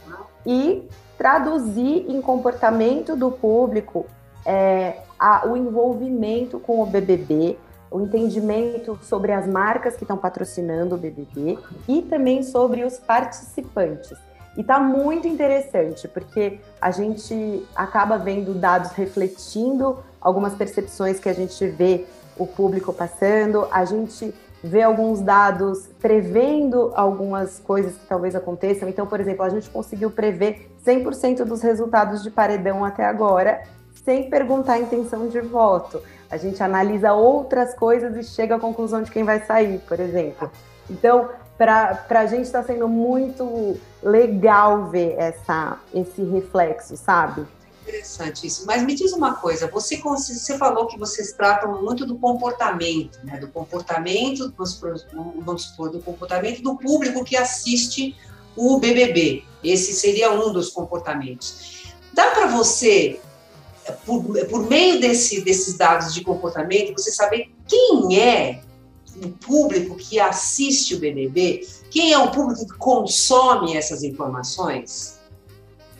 E 0.44 0.86
traduzir 1.16 2.04
em 2.10 2.20
comportamento 2.20 3.16
do 3.16 3.30
público 3.30 4.04
é, 4.44 4.98
a, 5.18 5.46
o 5.46 5.56
envolvimento 5.56 6.60
com 6.60 6.82
o 6.82 6.86
BBB, 6.86 7.58
o 7.90 8.02
entendimento 8.02 8.98
sobre 9.02 9.32
as 9.32 9.46
marcas 9.46 9.96
que 9.96 10.04
estão 10.04 10.18
patrocinando 10.18 10.94
o 10.94 10.98
BBB 10.98 11.58
e 11.88 12.02
também 12.02 12.42
sobre 12.42 12.84
os 12.84 12.98
participantes. 12.98 14.18
E 14.56 14.64
tá 14.64 14.78
muito 14.78 15.28
interessante, 15.28 16.08
porque 16.08 16.60
a 16.80 16.90
gente 16.90 17.66
acaba 17.74 18.16
vendo 18.16 18.54
dados 18.54 18.92
refletindo 18.92 19.98
algumas 20.20 20.54
percepções 20.54 21.20
que 21.20 21.28
a 21.28 21.34
gente 21.34 21.66
vê 21.68 22.06
o 22.38 22.46
público 22.46 22.92
passando, 22.92 23.68
a 23.70 23.84
gente 23.84 24.34
vê 24.62 24.82
alguns 24.82 25.20
dados 25.20 25.88
prevendo 26.00 26.90
algumas 26.94 27.58
coisas 27.60 27.94
que 27.94 28.06
talvez 28.06 28.34
aconteçam. 28.34 28.88
Então, 28.88 29.06
por 29.06 29.20
exemplo, 29.20 29.44
a 29.44 29.48
gente 29.48 29.68
conseguiu 29.70 30.10
prever 30.10 30.70
100% 30.84 31.44
dos 31.44 31.62
resultados 31.62 32.22
de 32.22 32.30
paredão 32.30 32.84
até 32.84 33.04
agora, 33.04 33.62
sem 34.04 34.30
perguntar 34.30 34.74
a 34.74 34.78
intenção 34.78 35.28
de 35.28 35.40
voto. 35.40 36.02
A 36.30 36.36
gente 36.36 36.62
analisa 36.62 37.12
outras 37.12 37.74
coisas 37.74 38.16
e 38.16 38.22
chega 38.22 38.56
à 38.56 38.58
conclusão 38.58 39.02
de 39.02 39.10
quem 39.10 39.22
vai 39.22 39.40
sair, 39.44 39.78
por 39.86 40.00
exemplo. 40.00 40.50
Então, 40.90 41.28
para 41.56 42.04
a 42.10 42.26
gente 42.26 42.42
está 42.42 42.62
sendo 42.62 42.88
muito 42.88 43.76
legal 44.02 44.88
ver 44.88 45.14
essa, 45.18 45.80
esse 45.94 46.22
reflexo, 46.22 46.96
sabe? 46.96 47.46
Interessante 47.82 48.46
isso. 48.46 48.64
Mas 48.66 48.82
me 48.82 48.94
diz 48.94 49.12
uma 49.12 49.34
coisa, 49.34 49.68
você, 49.68 49.96
você 49.96 50.58
falou 50.58 50.86
que 50.86 50.98
vocês 50.98 51.32
tratam 51.32 51.80
muito 51.82 52.04
do 52.04 52.16
comportamento, 52.16 53.18
né? 53.24 53.38
Do 53.38 53.48
comportamento, 53.48 54.52
vamos 54.56 55.62
supor, 55.62 55.90
do 55.90 56.00
comportamento 56.00 56.62
do 56.62 56.76
público 56.76 57.24
que 57.24 57.36
assiste 57.36 58.16
o 58.56 58.78
BBB. 58.78 59.44
Esse 59.62 59.92
seria 59.92 60.32
um 60.32 60.52
dos 60.52 60.70
comportamentos. 60.70 61.92
Dá 62.12 62.30
para 62.30 62.48
você, 62.48 63.20
por, 64.04 64.24
por 64.50 64.68
meio 64.68 65.00
desse, 65.00 65.42
desses 65.42 65.76
dados 65.76 66.12
de 66.12 66.24
comportamento, 66.24 66.92
você 66.92 67.12
saber 67.12 67.52
quem 67.68 68.18
é 68.18 68.62
o 69.24 69.30
público 69.30 69.96
que 69.96 70.18
assiste 70.20 70.94
o 70.94 70.98
BBB? 70.98 71.66
Quem 71.90 72.12
é 72.12 72.18
o 72.18 72.30
público 72.30 72.66
que 72.66 72.78
consome 72.78 73.76
essas 73.76 74.02
informações? 74.02 75.18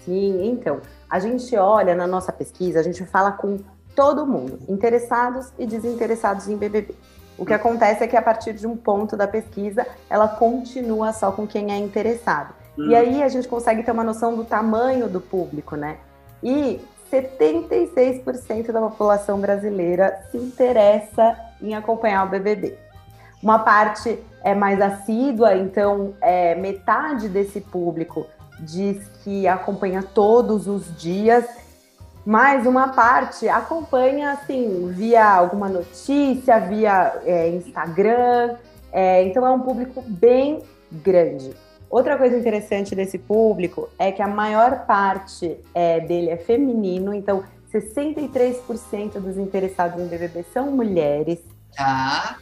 Sim, 0.05 0.47
então, 0.47 0.81
a 1.09 1.19
gente 1.19 1.57
olha 1.57 1.95
na 1.95 2.07
nossa 2.07 2.33
pesquisa, 2.33 2.81
a 2.81 2.83
gente 2.83 3.05
fala 3.07 3.33
com 3.33 3.59
todo 3.95 4.27
mundo, 4.27 4.59
interessados 4.69 5.53
e 5.59 5.67
desinteressados 5.67 6.49
em 6.49 6.57
BBB. 6.57 6.95
O 7.39 7.45
que 7.45 7.53
acontece 7.53 8.05
é 8.05 8.07
que 8.07 8.17
a 8.17 8.23
partir 8.23 8.55
de 8.55 8.67
um 8.67 8.77
ponto 8.77 9.17
da 9.17 9.27
pesquisa, 9.27 9.87
ela 10.09 10.29
continua 10.29 11.13
só 11.13 11.33
com 11.33 11.47
quem 11.47 11.73
é 11.73 11.77
interessado. 11.77 12.55
Hum. 12.79 12.91
E 12.91 12.95
aí 12.95 13.23
a 13.23 13.29
gente 13.29 13.49
consegue 13.49 13.83
ter 13.83 13.91
uma 13.91 14.05
noção 14.05 14.35
do 14.35 14.45
tamanho 14.45 15.09
do 15.09 15.21
público, 15.21 15.77
né? 15.77 15.99
E 16.43 16.81
76% 17.11 18.73
da 18.73 18.81
população 18.81 19.41
brasileira 19.41 20.27
se 20.31 20.39
interessa 20.39 21.37
em 21.61 21.75
acompanhar 21.75 22.27
o 22.27 22.31
BBB. 22.31 22.79
Uma 23.43 23.59
parte 23.59 24.19
é 24.43 24.55
mais 24.55 24.81
assídua, 24.81 25.57
então 25.57 26.15
é, 26.21 26.55
metade 26.55 27.29
desse 27.29 27.61
público 27.61 28.27
diz 28.61 29.07
que 29.23 29.47
acompanha 29.47 30.03
todos 30.03 30.67
os 30.67 30.97
dias, 30.97 31.45
mas 32.25 32.67
uma 32.67 32.89
parte 32.89 33.49
acompanha 33.49 34.33
assim 34.33 34.91
via 34.93 35.29
alguma 35.29 35.69
notícia, 35.69 36.59
via 36.59 37.21
é, 37.25 37.49
Instagram. 37.51 38.57
É, 38.93 39.23
então 39.25 39.47
é 39.47 39.51
um 39.51 39.61
público 39.61 40.03
bem 40.03 40.63
grande. 40.91 41.53
Outra 41.89 42.17
coisa 42.17 42.37
interessante 42.37 42.95
desse 42.95 43.19
público 43.19 43.89
é 43.99 44.11
que 44.11 44.23
a 44.23 44.27
maior 44.27 44.87
parte 44.87 45.57
é, 45.73 46.01
dele 46.01 46.31
é 46.31 46.37
feminino, 46.37 47.15
então 47.15 47.45
63% 47.73 49.21
dos 49.21 49.37
interessados 49.37 50.01
em 50.01 50.07
BBB 50.07 50.45
são 50.53 50.71
mulheres. 50.71 51.39
Tá. 51.77 52.39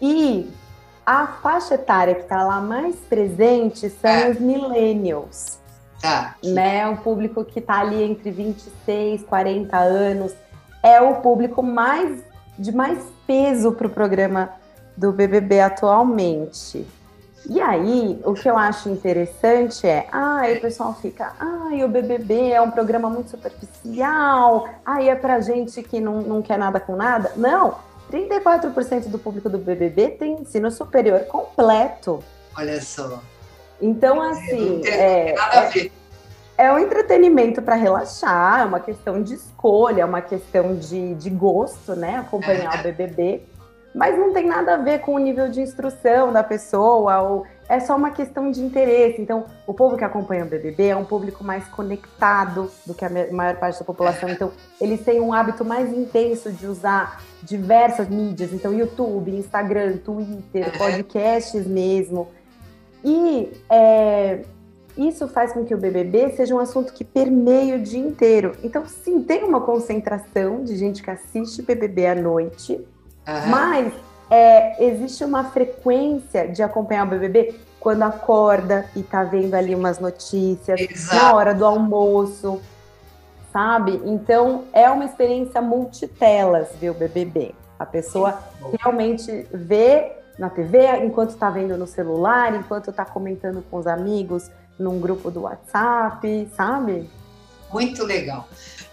E 0.00 0.50
a 1.04 1.26
faixa 1.26 1.74
etária 1.74 2.14
que 2.14 2.22
está 2.22 2.44
lá 2.44 2.60
mais 2.60 2.96
presente 2.96 3.88
são 3.90 4.10
é. 4.10 4.30
os 4.30 4.40
millennials. 4.40 5.58
Tá. 6.00 6.34
Né? 6.44 6.86
O 6.88 6.96
público 6.98 7.44
que 7.44 7.58
está 7.58 7.80
ali 7.80 8.02
entre 8.02 8.30
26 8.30 9.22
e 9.22 9.24
40 9.24 9.76
anos 9.78 10.34
é 10.82 11.00
o 11.00 11.16
público 11.16 11.62
mais 11.62 12.22
de 12.58 12.72
mais 12.72 12.98
peso 13.26 13.72
para 13.72 13.86
o 13.86 13.90
programa 13.90 14.50
do 14.96 15.12
BBB 15.12 15.60
atualmente. 15.60 16.86
E 17.48 17.60
aí, 17.60 18.20
o 18.24 18.34
que 18.34 18.48
eu 18.48 18.58
acho 18.58 18.88
interessante 18.88 19.86
é, 19.86 20.08
ah, 20.10 20.42
o 20.56 20.60
pessoal 20.60 20.94
fica, 20.94 21.32
ah, 21.38 21.68
o 21.84 21.88
BBB 21.88 22.50
é 22.50 22.60
um 22.60 22.72
programa 22.72 23.08
muito 23.08 23.30
superficial, 23.30 24.68
ah, 24.84 25.02
é 25.02 25.14
pra 25.14 25.40
gente 25.40 25.80
que 25.82 26.00
não, 26.00 26.22
não 26.22 26.42
quer 26.42 26.58
nada 26.58 26.80
com 26.80 26.96
nada. 26.96 27.30
Não, 27.36 27.76
34% 28.10 29.08
do 29.08 29.18
público 29.18 29.48
do 29.48 29.58
BBB 29.58 30.10
tem 30.10 30.34
ensino 30.34 30.70
superior 30.70 31.20
completo. 31.20 32.22
Olha 32.56 32.80
só. 32.80 33.22
Então, 33.80 34.20
assim, 34.22 34.82
é, 34.86 35.34
é, 35.34 35.90
é 36.56 36.72
um 36.72 36.78
entretenimento 36.78 37.60
para 37.60 37.74
relaxar, 37.74 38.60
é 38.60 38.64
uma 38.64 38.80
questão 38.80 39.22
de 39.22 39.34
escolha, 39.34 40.02
é 40.02 40.04
uma 40.04 40.22
questão 40.22 40.76
de, 40.76 41.14
de 41.14 41.28
gosto, 41.28 41.94
né? 41.94 42.16
Acompanhar 42.16 42.76
é. 42.76 42.80
o 42.80 42.82
BBB 42.82 43.42
mas 43.96 44.18
não 44.18 44.30
tem 44.30 44.46
nada 44.46 44.74
a 44.74 44.76
ver 44.76 45.00
com 45.00 45.14
o 45.14 45.18
nível 45.18 45.48
de 45.48 45.62
instrução 45.62 46.30
da 46.30 46.44
pessoa, 46.44 47.18
ou 47.22 47.46
é 47.66 47.80
só 47.80 47.96
uma 47.96 48.10
questão 48.10 48.50
de 48.50 48.60
interesse. 48.60 49.22
Então, 49.22 49.46
o 49.66 49.72
povo 49.72 49.96
que 49.96 50.04
acompanha 50.04 50.44
o 50.44 50.46
BBB 50.46 50.88
é 50.88 50.96
um 50.96 51.04
público 51.06 51.42
mais 51.42 51.66
conectado 51.68 52.70
do 52.84 52.92
que 52.92 53.06
a 53.06 53.08
maior 53.32 53.56
parte 53.56 53.78
da 53.78 53.86
população. 53.86 54.28
Então, 54.28 54.52
eles 54.78 55.02
têm 55.02 55.18
um 55.18 55.32
hábito 55.32 55.64
mais 55.64 55.90
intenso 55.90 56.52
de 56.52 56.66
usar 56.66 57.22
diversas 57.46 58.08
mídias, 58.08 58.52
então 58.52 58.74
YouTube, 58.74 59.30
Instagram, 59.30 59.98
Twitter, 59.98 60.76
podcasts 60.76 61.66
mesmo. 61.66 62.28
E 63.04 63.50
é, 63.70 64.42
isso 64.96 65.28
faz 65.28 65.52
com 65.52 65.64
que 65.64 65.74
o 65.74 65.78
BBB 65.78 66.30
seja 66.32 66.54
um 66.54 66.58
assunto 66.58 66.92
que 66.92 67.04
permeie 67.04 67.74
o 67.74 67.82
dia 67.82 68.00
inteiro. 68.00 68.52
Então, 68.62 68.84
sim, 68.86 69.22
tem 69.22 69.44
uma 69.44 69.60
concentração 69.60 70.64
de 70.64 70.76
gente 70.76 71.02
que 71.02 71.10
assiste 71.10 71.62
BBB 71.62 72.06
à 72.06 72.14
noite, 72.14 72.84
Uhum. 73.26 73.48
Mas 73.48 73.92
é, 74.30 74.84
existe 74.86 75.24
uma 75.24 75.44
frequência 75.44 76.48
de 76.48 76.62
acompanhar 76.62 77.06
o 77.06 77.10
BBB 77.10 77.54
quando 77.80 78.02
acorda 78.02 78.86
e 78.94 79.02
tá 79.02 79.24
vendo 79.24 79.54
ali 79.54 79.74
umas 79.74 79.98
notícias, 79.98 80.80
Exato. 80.80 81.16
na 81.16 81.34
hora 81.34 81.54
do 81.54 81.64
almoço, 81.64 82.60
sabe? 83.56 84.02
Então 84.04 84.64
é 84.70 84.86
uma 84.90 85.06
experiência 85.06 85.62
multitelas 85.62 86.68
ver 86.78 86.90
o 86.90 86.94
BBB. 86.94 87.54
A 87.78 87.86
pessoa 87.86 88.38
realmente 88.78 89.46
vê 89.50 90.12
na 90.38 90.50
TV 90.50 90.94
enquanto 90.98 91.30
está 91.30 91.48
vendo 91.48 91.74
no 91.78 91.86
celular, 91.86 92.54
enquanto 92.54 92.90
está 92.90 93.06
comentando 93.06 93.64
com 93.70 93.78
os 93.78 93.86
amigos 93.86 94.50
num 94.78 95.00
grupo 95.00 95.30
do 95.30 95.44
WhatsApp, 95.44 96.50
sabe? 96.54 97.08
Muito 97.72 98.04
legal 98.04 98.46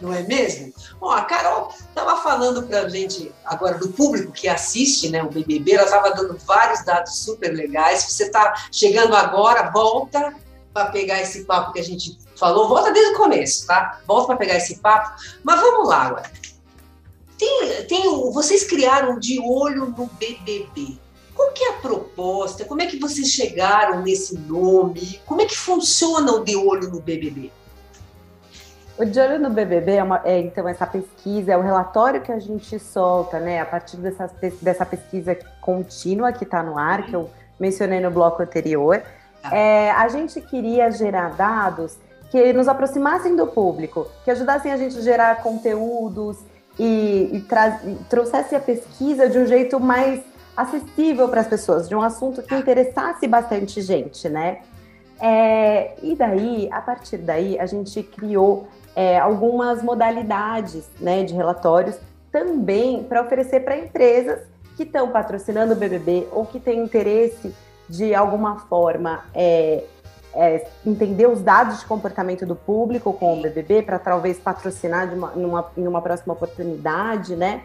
não 0.04 0.14
é 0.14 0.22
mesmo? 0.24 0.74
Bom, 1.00 1.10
a 1.10 1.22
Carol 1.22 1.74
estava 1.74 2.18
falando 2.22 2.64
para 2.64 2.82
a 2.82 2.90
gente 2.90 3.32
agora 3.46 3.78
do 3.78 3.90
público 3.90 4.34
que 4.34 4.50
assiste 4.50 5.10
né, 5.10 5.24
o 5.24 5.30
BBB, 5.30 5.74
ela 5.74 5.86
estava 5.86 6.12
dando 6.12 6.38
vários 6.46 6.84
dados 6.84 7.20
super 7.20 7.54
legais. 7.54 8.02
Se 8.02 8.12
você 8.12 8.24
está 8.26 8.54
chegando 8.70 9.16
agora, 9.16 9.72
volta 9.72 10.36
para 10.74 10.92
pegar 10.92 11.22
esse 11.22 11.44
papo 11.44 11.72
que 11.74 11.80
a 11.80 11.84
gente 11.84 12.18
falou, 12.36 12.68
volta 12.68 12.92
desde 12.92 13.14
o 13.14 13.18
começo, 13.18 13.68
tá? 13.68 14.00
Volta 14.08 14.28
para 14.28 14.38
pegar 14.38 14.58
esse 14.58 14.80
papo. 14.80 15.22
Mas 15.44 15.62
vamos 15.62 15.88
lá 15.88 16.04
agora. 16.04 16.32
Tem, 17.38 17.84
tem, 17.88 18.32
vocês 18.32 18.64
criaram 18.64 19.20
de 19.20 19.40
olho 19.40 19.86
no 19.86 20.08
BBB. 20.08 20.98
Qual 21.36 21.52
que 21.52 21.64
é 21.64 21.70
a 21.72 21.74
proposta? 21.74 22.66
Como 22.66 22.82
é 22.82 22.86
que 22.86 23.00
vocês 23.00 23.30
chegaram 23.30 24.02
nesse 24.02 24.38
nome? 24.38 25.20
Como 25.26 25.42
é 25.42 25.46
que 25.46 25.58
funciona 25.58 26.32
o 26.32 26.44
de 26.44 26.56
olho 26.56 26.90
no 26.90 27.00
BBB? 27.00 27.52
O 28.96 29.06
De 29.06 29.20
Olho 29.20 29.40
no 29.40 29.50
BBB 29.50 29.94
é, 29.94 30.04
uma, 30.04 30.22
é, 30.24 30.40
então 30.40 30.68
essa 30.68 30.86
pesquisa, 30.86 31.54
é 31.54 31.58
o 31.58 31.62
relatório 31.62 32.22
que 32.22 32.32
a 32.32 32.38
gente 32.38 32.78
solta, 32.78 33.40
né, 33.40 33.60
a 33.60 33.66
partir 33.66 33.98
dessa, 33.98 34.30
dessa 34.62 34.86
pesquisa 34.86 35.36
contínua 35.60 36.32
que 36.32 36.44
está 36.44 36.62
no 36.62 36.78
ar, 36.78 37.08
que 37.08 37.16
eu 37.16 37.28
mencionei 37.60 38.00
no 38.00 38.12
bloco 38.12 38.44
anterior. 38.44 39.02
É, 39.52 39.92
a 39.92 40.08
gente 40.08 40.40
queria 40.42 40.90
gerar 40.92 41.36
dados 41.36 41.98
que 42.32 42.52
nos 42.54 42.68
aproximassem 42.68 43.36
do 43.36 43.48
público, 43.48 44.08
que 44.24 44.32
ajudassem 44.32 44.72
a 44.72 44.78
gente 44.78 44.98
a 44.98 45.02
gerar 45.02 45.44
conteúdos 45.44 46.38
e, 46.80 47.30
e, 47.32 47.38
e 47.38 47.96
trouxesse 48.10 48.56
a 48.56 48.60
pesquisa 48.60 49.30
de 49.30 49.38
um 49.38 49.46
jeito 49.46 49.80
mais 49.80 50.22
acessível 50.56 51.30
para 51.30 51.42
as 51.42 51.48
pessoas, 51.48 51.88
de 51.88 51.96
um 51.96 52.02
assunto 52.02 52.42
que 52.42 52.56
interessasse 52.56 53.28
bastante 53.28 53.82
gente, 53.82 54.30
né? 54.30 54.60
É, 55.20 55.94
e 56.02 56.16
daí, 56.16 56.70
a 56.72 56.82
partir 56.82 57.18
daí, 57.18 57.58
a 57.60 57.66
gente 57.66 58.02
criou 58.04 58.68
é, 58.96 59.20
algumas 59.20 59.82
modalidades 59.82 60.90
né, 61.00 61.24
de 61.24 61.34
relatórios 61.34 61.98
também 62.32 63.04
para 63.04 63.22
oferecer 63.22 63.62
para 63.62 63.78
empresas 63.78 64.40
que 64.76 64.84
estão 64.84 65.12
patrocinando 65.12 65.74
o 65.74 65.76
BBB 65.76 66.28
ou 66.32 66.46
que 66.46 66.60
têm 66.60 66.84
interesse 66.84 67.54
de 67.94 68.16
alguma 68.16 68.58
forma 68.58 69.24
é, 69.36 69.84
é, 70.34 70.66
entender 70.84 71.28
os 71.28 71.42
dados 71.42 71.80
de 71.80 71.86
comportamento 71.86 72.44
do 72.44 72.56
público 72.56 73.14
com 73.14 73.38
o 73.38 73.42
BBB 73.42 73.84
para 73.84 74.00
talvez 74.00 74.40
patrocinar 74.40 75.08
de 75.08 75.16
uma, 75.16 75.30
numa, 75.36 75.72
em 75.78 75.88
uma 75.88 76.02
próxima 76.02 76.34
oportunidade, 76.34 77.36
né? 77.36 77.62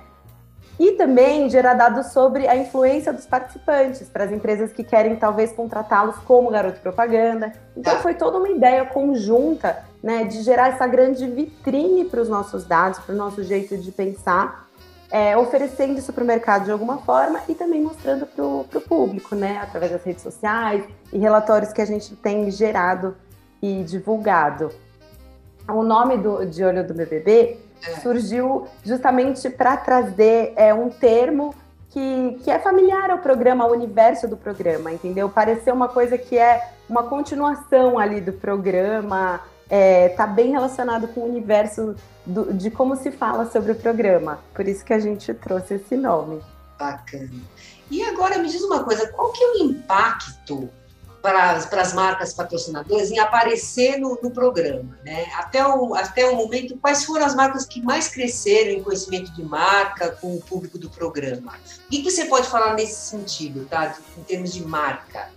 E 0.78 0.92
também 0.92 1.48
gerar 1.48 1.74
dados 1.74 2.08
sobre 2.08 2.46
a 2.46 2.54
influência 2.54 3.10
dos 3.10 3.24
participantes 3.24 4.06
para 4.10 4.24
as 4.24 4.30
empresas 4.30 4.70
que 4.70 4.84
querem 4.84 5.16
talvez 5.16 5.50
contratá-los 5.50 6.16
como 6.18 6.50
garoto 6.50 6.78
propaganda. 6.80 7.50
Então 7.74 7.96
foi 7.96 8.12
toda 8.12 8.36
uma 8.36 8.50
ideia 8.50 8.84
conjunta 8.84 9.78
né, 10.02 10.24
de 10.24 10.42
gerar 10.42 10.68
essa 10.68 10.86
grande 10.86 11.26
vitrine 11.26 12.04
para 12.04 12.20
os 12.20 12.28
nossos 12.28 12.64
dados, 12.64 12.98
para 13.00 13.14
o 13.14 13.18
nosso 13.18 13.42
jeito 13.42 13.78
de 13.78 13.90
pensar, 13.90 14.67
é, 15.10 15.36
oferecendo 15.36 15.98
isso 15.98 16.12
para 16.12 16.22
o 16.22 16.26
mercado 16.26 16.64
de 16.64 16.70
alguma 16.70 16.98
forma 16.98 17.40
e 17.48 17.54
também 17.54 17.82
mostrando 17.82 18.26
para 18.26 18.44
o 18.44 18.82
público, 18.86 19.34
né, 19.34 19.58
através 19.62 19.92
das 19.92 20.02
redes 20.04 20.22
sociais 20.22 20.84
e 21.12 21.18
relatórios 21.18 21.72
que 21.72 21.80
a 21.80 21.86
gente 21.86 22.14
tem 22.16 22.50
gerado 22.50 23.16
e 23.62 23.82
divulgado. 23.84 24.70
O 25.68 25.82
nome 25.82 26.16
do, 26.16 26.44
de 26.46 26.64
Olho 26.64 26.86
do 26.86 26.94
BBB 26.94 27.58
é. 27.86 27.90
surgiu 28.00 28.66
justamente 28.84 29.48
para 29.50 29.76
trazer 29.76 30.52
é, 30.56 30.72
um 30.72 30.88
termo 30.88 31.54
que, 31.90 32.38
que 32.42 32.50
é 32.50 32.58
familiar 32.58 33.10
ao 33.10 33.18
programa, 33.18 33.64
ao 33.64 33.72
universo 33.72 34.28
do 34.28 34.36
programa, 34.36 34.92
entendeu? 34.92 35.28
Parecer 35.28 35.72
uma 35.72 35.88
coisa 35.88 36.18
que 36.18 36.38
é 36.38 36.70
uma 36.88 37.02
continuação 37.02 37.98
ali 37.98 38.20
do 38.20 38.32
programa, 38.32 39.40
é, 39.68 40.08
tá 40.10 40.26
bem 40.26 40.50
relacionado 40.50 41.08
com 41.08 41.20
o 41.20 41.28
universo 41.28 41.94
do, 42.24 42.52
de 42.52 42.70
como 42.70 42.96
se 42.96 43.10
fala 43.10 43.50
sobre 43.50 43.72
o 43.72 43.74
programa. 43.74 44.40
Por 44.54 44.66
isso 44.66 44.84
que 44.84 44.92
a 44.92 44.98
gente 44.98 45.32
trouxe 45.34 45.74
esse 45.74 45.96
nome. 45.96 46.40
Bacana. 46.78 47.30
E 47.90 48.02
agora 48.02 48.38
me 48.38 48.48
diz 48.48 48.62
uma 48.62 48.84
coisa, 48.84 49.08
qual 49.08 49.32
que 49.32 49.42
é 49.42 49.52
o 49.52 49.56
impacto 49.64 50.68
para, 51.20 51.60
para 51.62 51.82
as 51.82 51.92
marcas 51.92 52.32
patrocinadoras 52.32 53.10
em 53.10 53.18
aparecer 53.18 53.98
no, 53.98 54.18
no, 54.22 54.30
programa? 54.30 54.96
Né? 55.04 55.26
Até, 55.36 55.66
o, 55.66 55.94
até 55.94 56.26
o 56.26 56.36
momento, 56.36 56.76
quais 56.78 57.04
foram 57.04 57.24
as 57.24 57.34
marcas 57.34 57.66
que 57.66 57.82
mais 57.82 58.08
cresceram 58.08 58.70
em 58.70 58.82
conhecimento 58.82 59.32
de 59.32 59.42
marca 59.42 60.10
com 60.20 60.36
o 60.36 60.40
público 60.40 60.78
do 60.78 60.88
programa? 60.88 61.54
O 61.86 61.90
que, 61.90 62.02
que 62.02 62.10
você 62.10 62.26
pode 62.26 62.46
falar 62.48 62.74
nesse 62.74 63.08
sentido, 63.08 63.66
tá? 63.66 63.96
em 64.16 64.22
termos 64.22 64.52
de 64.52 64.64
marca? 64.64 65.30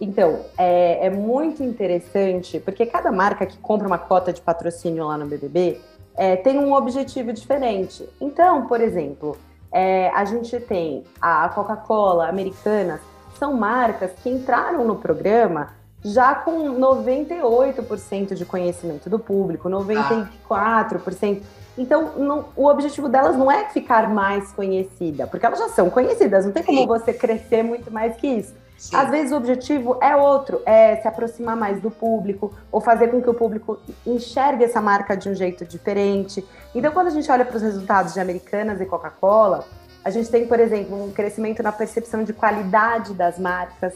Então, 0.00 0.40
é, 0.58 1.06
é, 1.06 1.10
muito 1.10 1.62
interessante, 1.62 2.58
porque 2.58 2.84
cada 2.84 3.12
marca 3.12 3.46
que 3.46 3.56
compra 3.58 3.86
uma 3.86 3.98
cota 3.98 4.32
de 4.32 4.40
patrocínio 4.40 5.06
lá 5.06 5.16
no 5.16 5.26
BBB 5.26 5.80
é, 6.16 6.36
tem 6.36 6.58
um 6.58 6.72
objetivo 6.72 7.32
diferente. 7.32 8.08
Então, 8.20 8.66
por 8.66 8.80
exemplo, 8.80 9.36
é, 9.72 10.08
a 10.10 10.24
gente 10.24 10.58
tem 10.60 11.04
a 11.20 11.48
Coca-Cola, 11.48 12.28
Americanas, 12.28 13.00
são 13.38 13.54
marcas 13.54 14.12
que 14.22 14.30
entraram 14.30 14.84
no 14.84 14.96
programa 14.96 15.70
já 16.04 16.34
com 16.34 16.78
98% 16.78 18.34
de 18.34 18.44
conhecimento 18.44 19.08
do 19.08 19.18
público, 19.18 19.68
94%. 19.70 21.42
Então, 21.76 22.12
não, 22.18 22.44
o 22.54 22.66
objetivo 22.66 23.08
delas 23.08 23.36
não 23.36 23.50
é 23.50 23.64
ficar 23.70 24.08
mais 24.08 24.52
conhecida, 24.52 25.26
porque 25.26 25.44
elas 25.44 25.58
já 25.58 25.68
são 25.70 25.90
conhecidas, 25.90 26.44
não 26.44 26.52
tem 26.52 26.62
como 26.62 26.86
você 26.86 27.12
crescer 27.12 27.64
muito 27.64 27.90
mais 27.90 28.16
que 28.16 28.26
isso. 28.26 28.54
Sim. 28.76 28.96
Às 28.96 29.10
vezes 29.10 29.32
o 29.32 29.36
objetivo 29.36 29.98
é 30.02 30.14
outro, 30.16 30.60
é 30.66 30.96
se 30.96 31.08
aproximar 31.08 31.56
mais 31.56 31.80
do 31.80 31.90
público 31.90 32.52
ou 32.70 32.80
fazer 32.80 33.08
com 33.08 33.22
que 33.22 33.30
o 33.30 33.34
público 33.34 33.78
enxergue 34.06 34.64
essa 34.64 34.80
marca 34.80 35.16
de 35.16 35.28
um 35.28 35.34
jeito 35.34 35.64
diferente. 35.64 36.44
Então, 36.74 36.92
quando 36.92 37.06
a 37.06 37.10
gente 37.10 37.30
olha 37.30 37.44
para 37.44 37.56
os 37.56 37.62
resultados 37.62 38.14
de 38.14 38.20
Americanas 38.20 38.80
e 38.80 38.86
Coca-Cola, 38.86 39.64
a 40.04 40.10
gente 40.10 40.28
tem, 40.28 40.46
por 40.46 40.60
exemplo, 40.60 41.02
um 41.02 41.10
crescimento 41.10 41.62
na 41.62 41.72
percepção 41.72 42.22
de 42.24 42.32
qualidade 42.32 43.14
das 43.14 43.38
marcas, 43.38 43.94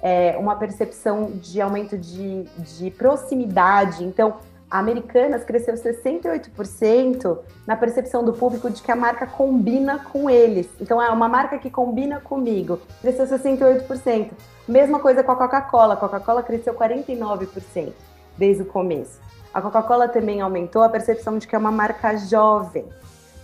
é, 0.00 0.36
uma 0.38 0.54
percepção 0.54 1.32
de 1.32 1.60
aumento 1.60 1.98
de, 1.98 2.44
de 2.58 2.90
proximidade. 2.92 4.04
Então, 4.04 4.36
Americanas 4.70 5.42
cresceu 5.42 5.74
68% 5.74 7.38
na 7.66 7.74
percepção 7.74 8.24
do 8.24 8.32
público 8.32 8.70
de 8.70 8.80
que 8.80 8.92
a 8.92 8.96
marca 8.96 9.26
combina 9.26 9.98
com 9.98 10.30
eles. 10.30 10.68
Então, 10.80 11.02
é 11.02 11.10
uma 11.10 11.28
marca 11.28 11.58
que 11.58 11.68
combina 11.68 12.20
comigo. 12.20 12.78
Cresceu 13.00 13.26
68%. 13.26 14.30
Mesma 14.68 15.00
coisa 15.00 15.24
com 15.24 15.32
a 15.32 15.36
Coca-Cola. 15.36 15.94
A 15.94 15.96
Coca-Cola 15.96 16.42
cresceu 16.44 16.72
49% 16.72 17.92
desde 18.38 18.62
o 18.62 18.66
começo. 18.66 19.18
A 19.52 19.60
Coca-Cola 19.60 20.08
também 20.08 20.40
aumentou 20.40 20.82
a 20.82 20.88
percepção 20.88 21.36
de 21.36 21.48
que 21.48 21.56
é 21.56 21.58
uma 21.58 21.72
marca 21.72 22.16
jovem. 22.16 22.86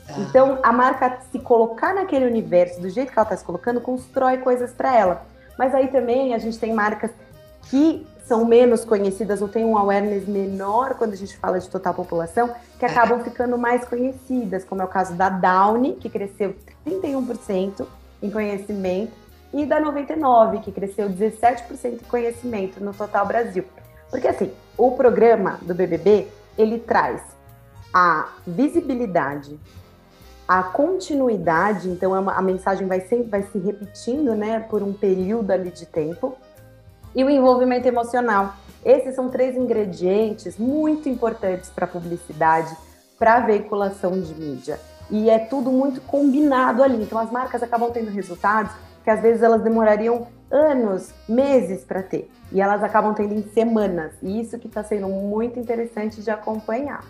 Ah. 0.09 0.15
Então, 0.21 0.61
a 0.63 0.73
marca 0.73 1.19
se 1.33 1.41
colocar 1.41 1.93
naquele 1.93 2.27
universo, 2.27 2.81
do 2.81 2.89
jeito 2.89 3.13
que 3.13 3.19
ela 3.19 3.25
está 3.25 3.37
se 3.37 3.45
colocando, 3.45 3.81
constrói 3.81 4.39
coisas 4.39 4.71
para 4.71 4.95
ela. 4.97 5.23
Mas 5.59 5.75
aí 5.75 5.89
também 5.89 6.35
a 6.35 6.39
gente 6.39 6.57
tem 6.59 6.73
marcas 6.73 7.11
que 7.69 8.07
são 8.27 8.45
menos 8.45 8.85
conhecidas 8.85 9.41
ou 9.41 9.49
têm 9.49 9.65
um 9.65 9.79
awareness 9.79 10.27
menor 10.27 10.95
quando 10.95 11.13
a 11.13 11.17
gente 11.17 11.37
fala 11.37 11.61
de 11.61 11.69
total 11.69 11.95
população, 11.95 12.53
que 12.79 12.85
é. 12.85 12.89
acabam 12.89 13.23
ficando 13.23 13.57
mais 13.57 13.85
conhecidas, 13.87 14.65
como 14.65 14.83
é 14.83 14.85
o 14.85 14.89
caso 14.89 15.15
da 15.15 15.29
Downy, 15.29 15.95
que 15.95 16.11
cresceu 16.11 16.55
31% 16.85 17.87
em 18.23 18.31
conhecimento, 18.31 19.13
e 19.53 19.65
da 19.65 19.79
99, 19.79 20.59
que 20.59 20.73
cresceu 20.73 21.09
17% 21.09 21.69
em 21.85 21.99
conhecimento 21.99 22.83
no 22.83 22.93
total 22.93 23.27
Brasil. 23.27 23.65
Porque 24.11 24.27
assim, 24.27 24.53
o 24.77 24.91
programa 24.93 25.59
do 25.63 25.75
BBB, 25.75 26.27
ele 26.59 26.79
traz 26.79 27.23
a 27.95 28.29
visibilidade, 28.47 29.59
a 30.49 30.63
continuidade, 30.63 31.89
então 31.89 32.15
é 32.15 32.33
a 32.35 32.43
mensagem 32.43 32.87
vai, 32.87 33.01
sempre, 33.01 33.29
vai 33.29 33.43
se 33.45 33.59
repetindo, 33.59 34.35
né, 34.35 34.61
por 34.61 34.83
um 34.83 34.93
período 34.93 35.51
ali 35.51 35.71
de 35.71 35.87
tempo, 35.87 36.37
e 37.17 37.25
o 37.25 37.31
envolvimento 37.31 37.89
emocional. 37.89 38.55
Esses 38.85 39.15
são 39.15 39.31
três 39.31 39.57
ingredientes 39.57 40.59
muito 40.59 41.09
importantes 41.09 41.71
para 41.71 41.87
a 41.87 41.89
publicidade, 41.89 42.77
para 43.19 43.37
a 43.37 43.41
veiculação 43.41 44.21
de 44.21 44.35
mídia. 44.35 44.79
E 45.11 45.31
é 45.31 45.39
tudo 45.39 45.73
muito 45.73 46.01
combinado 46.03 46.83
ali. 46.83 47.03
Então 47.03 47.19
as 47.19 47.33
marcas 47.33 47.63
acabam 47.63 47.91
tendo 47.91 48.11
resultados 48.11 48.71
que 49.03 49.11
às 49.11 49.21
vezes 49.21 49.43
elas 49.43 49.63
demorariam 49.63 50.27
anos, 50.51 51.13
meses 51.29 51.85
para 51.85 52.03
ter. 52.03 52.31
E 52.53 52.61
elas 52.61 52.83
acabam 52.83 53.15
tendo 53.15 53.35
em 53.35 53.43
semanas. 53.51 54.13
E 54.23 54.41
isso 54.41 54.59
que 54.59 54.69
está 54.69 54.85
sendo 54.85 55.09
muito 55.09 55.59
interessante 55.59 56.21
de 56.21 56.31
acompanhar. 56.31 57.05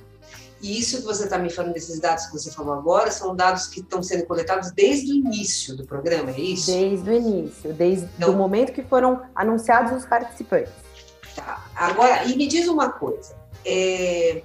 E 0.60 0.78
isso 0.78 0.98
que 0.98 1.04
você 1.04 1.24
está 1.24 1.38
me 1.38 1.50
falando, 1.50 1.74
desses 1.74 2.00
dados 2.00 2.26
que 2.26 2.32
você 2.32 2.50
falou 2.50 2.74
agora, 2.74 3.10
são 3.10 3.36
dados 3.36 3.66
que 3.66 3.80
estão 3.80 4.02
sendo 4.02 4.24
coletados 4.26 4.70
desde 4.70 5.12
o 5.12 5.14
início 5.14 5.76
do 5.76 5.84
programa, 5.84 6.30
é 6.30 6.40
isso? 6.40 6.72
Desde 6.72 7.10
o 7.10 7.12
início, 7.12 7.74
desde 7.74 8.08
então, 8.16 8.30
o 8.30 8.36
momento 8.36 8.72
que 8.72 8.82
foram 8.82 9.22
anunciados 9.34 9.92
os 9.92 10.06
participantes. 10.06 10.72
Tá. 11.34 11.66
Agora, 11.74 12.24
e 12.24 12.34
me 12.36 12.46
diz 12.46 12.66
uma 12.68 12.90
coisa, 12.90 13.36
é, 13.64 14.42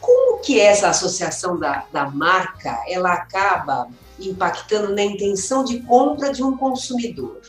como 0.00 0.40
que 0.40 0.60
essa 0.60 0.88
associação 0.88 1.58
da, 1.58 1.86
da 1.92 2.10
marca, 2.10 2.82
ela 2.88 3.12
acaba 3.12 3.88
impactando 4.18 4.94
na 4.94 5.02
intenção 5.02 5.64
de 5.64 5.80
compra 5.80 6.32
de 6.32 6.42
um 6.42 6.56
consumidor? 6.56 7.40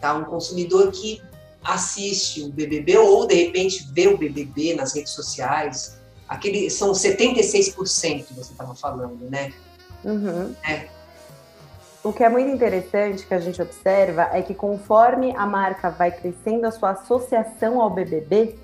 Tá? 0.00 0.14
Um 0.14 0.24
consumidor 0.24 0.90
que 0.92 1.22
assiste 1.64 2.42
o 2.42 2.52
BBB 2.52 2.98
ou, 2.98 3.26
de 3.26 3.34
repente, 3.34 3.88
vê 3.92 4.08
o 4.08 4.16
BBB 4.16 4.74
nas 4.74 4.94
redes 4.94 5.12
sociais, 5.12 5.99
aquele 6.30 6.70
são 6.70 6.92
76% 6.92 7.74
você 7.74 8.52
estava 8.52 8.74
falando, 8.74 9.28
né? 9.28 9.52
Uhum. 10.04 10.54
É. 10.66 10.86
O 12.04 12.12
que 12.12 12.22
é 12.22 12.28
muito 12.28 12.48
interessante 12.48 13.26
que 13.26 13.34
a 13.34 13.40
gente 13.40 13.60
observa 13.60 14.30
é 14.32 14.40
que 14.40 14.54
conforme 14.54 15.34
a 15.36 15.44
marca 15.44 15.90
vai 15.90 16.12
crescendo 16.12 16.66
a 16.66 16.70
sua 16.70 16.90
associação 16.92 17.80
ao 17.80 17.90
BBB 17.90 18.56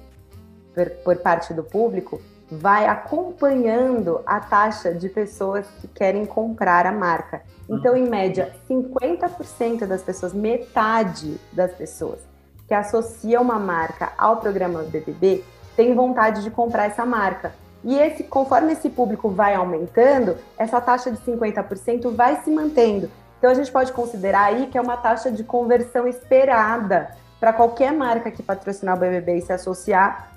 por, 0.72 0.88
por 1.04 1.16
parte 1.16 1.52
do 1.52 1.62
público, 1.62 2.22
vai 2.50 2.86
acompanhando 2.86 4.22
a 4.24 4.38
taxa 4.38 4.94
de 4.94 5.08
pessoas 5.08 5.66
que 5.80 5.88
querem 5.88 6.24
comprar 6.24 6.86
a 6.86 6.92
marca. 6.92 7.42
Então, 7.68 7.92
uhum. 7.92 8.06
em 8.06 8.08
média, 8.08 8.54
50% 8.70 9.86
das 9.86 10.02
pessoas, 10.02 10.32
metade 10.32 11.38
das 11.52 11.72
pessoas 11.72 12.20
que 12.68 12.74
associam 12.74 13.42
uma 13.42 13.58
marca 13.58 14.12
ao 14.16 14.38
programa 14.38 14.82
BBB 14.84 15.42
tem 15.76 15.94
vontade 15.94 16.42
de 16.42 16.50
comprar 16.50 16.86
essa 16.86 17.04
marca. 17.04 17.52
E 17.84 17.96
esse, 17.96 18.24
conforme 18.24 18.72
esse 18.72 18.90
público 18.90 19.28
vai 19.28 19.54
aumentando, 19.54 20.36
essa 20.58 20.80
taxa 20.80 21.10
de 21.10 21.18
50% 21.18 22.10
vai 22.14 22.42
se 22.42 22.50
mantendo. 22.50 23.10
Então 23.38 23.50
a 23.50 23.54
gente 23.54 23.70
pode 23.70 23.92
considerar 23.92 24.44
aí 24.46 24.66
que 24.66 24.78
é 24.78 24.80
uma 24.80 24.96
taxa 24.96 25.30
de 25.30 25.44
conversão 25.44 26.08
esperada 26.08 27.10
para 27.38 27.52
qualquer 27.52 27.92
marca 27.92 28.30
que 28.30 28.42
patrocinar 28.42 28.96
o 28.96 28.98
BBB 28.98 29.36
e 29.36 29.42
se 29.42 29.52
associar 29.52 30.32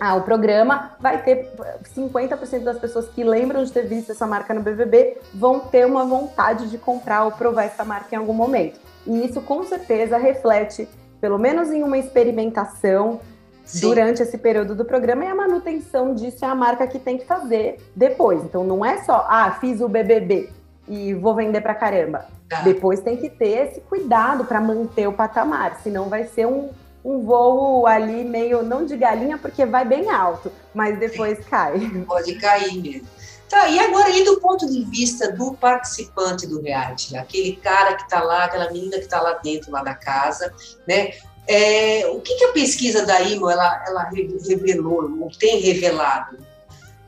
ao 0.00 0.22
programa, 0.22 0.92
vai 1.00 1.20
ter 1.22 1.50
50% 1.96 2.62
das 2.62 2.78
pessoas 2.78 3.08
que 3.08 3.24
lembram 3.24 3.64
de 3.64 3.72
ter 3.72 3.82
visto 3.82 4.12
essa 4.12 4.26
marca 4.26 4.54
no 4.54 4.62
BBB 4.62 5.18
vão 5.34 5.58
ter 5.58 5.84
uma 5.84 6.04
vontade 6.04 6.70
de 6.70 6.78
comprar 6.78 7.24
ou 7.24 7.32
provar 7.32 7.64
essa 7.64 7.84
marca 7.84 8.14
em 8.14 8.18
algum 8.18 8.32
momento. 8.32 8.78
E 9.04 9.26
isso 9.26 9.40
com 9.40 9.64
certeza 9.64 10.16
reflete, 10.16 10.88
pelo 11.20 11.36
menos 11.36 11.72
em 11.72 11.82
uma 11.82 11.98
experimentação, 11.98 13.20
Sim. 13.68 13.80
durante 13.80 14.22
esse 14.22 14.38
período 14.38 14.74
do 14.74 14.84
programa 14.84 15.24
e 15.24 15.28
a 15.28 15.34
manutenção 15.34 16.14
disso 16.14 16.42
é 16.42 16.48
a 16.48 16.54
marca 16.54 16.86
que 16.86 16.98
tem 16.98 17.18
que 17.18 17.26
fazer 17.26 17.78
depois. 17.94 18.42
Então 18.42 18.64
não 18.64 18.84
é 18.84 19.02
só, 19.04 19.26
ah, 19.28 19.58
fiz 19.60 19.80
o 19.82 19.88
BBB 19.88 20.50
e 20.88 21.12
vou 21.12 21.34
vender 21.34 21.60
pra 21.60 21.74
caramba. 21.74 22.26
Tá. 22.48 22.62
Depois 22.62 23.00
tem 23.00 23.18
que 23.18 23.28
ter 23.28 23.68
esse 23.68 23.80
cuidado 23.82 24.46
para 24.46 24.58
manter 24.58 25.06
o 25.06 25.12
patamar, 25.12 25.78
senão 25.82 26.08
vai 26.08 26.24
ser 26.24 26.46
um, 26.46 26.70
um 27.04 27.20
voo 27.20 27.86
ali 27.86 28.24
meio, 28.24 28.62
não 28.62 28.86
de 28.86 28.96
galinha, 28.96 29.36
porque 29.36 29.66
vai 29.66 29.84
bem 29.84 30.10
alto, 30.10 30.50
mas 30.74 30.98
depois 30.98 31.36
Sim. 31.36 31.44
cai. 31.50 31.78
Pode 32.08 32.34
cair 32.36 32.80
mesmo. 32.80 33.06
Tá, 33.50 33.66
e 33.68 33.78
agora, 33.78 34.10
e 34.10 34.24
do 34.24 34.40
ponto 34.40 34.66
de 34.66 34.84
vista 34.84 35.32
do 35.32 35.54
participante 35.54 36.46
do 36.46 36.60
reality, 36.60 37.16
aquele 37.16 37.56
cara 37.56 37.94
que 37.94 38.02
está 38.02 38.22
lá, 38.22 38.44
aquela 38.44 38.70
menina 38.70 38.98
que 38.98 39.04
está 39.04 39.22
lá 39.22 39.32
dentro, 39.42 39.70
lá 39.70 39.82
da 39.82 39.94
casa, 39.94 40.52
né? 40.86 41.12
É, 41.48 42.06
o 42.08 42.20
que, 42.20 42.34
que, 42.34 42.44
a 42.44 42.52
pesquisa 42.52 43.06
da 43.06 43.22
IMO 43.22 43.48
ela, 43.48 43.82
ela 43.88 44.10
revelou, 44.46 45.10
ou 45.18 45.30
tem 45.30 45.58
revelado 45.60 46.36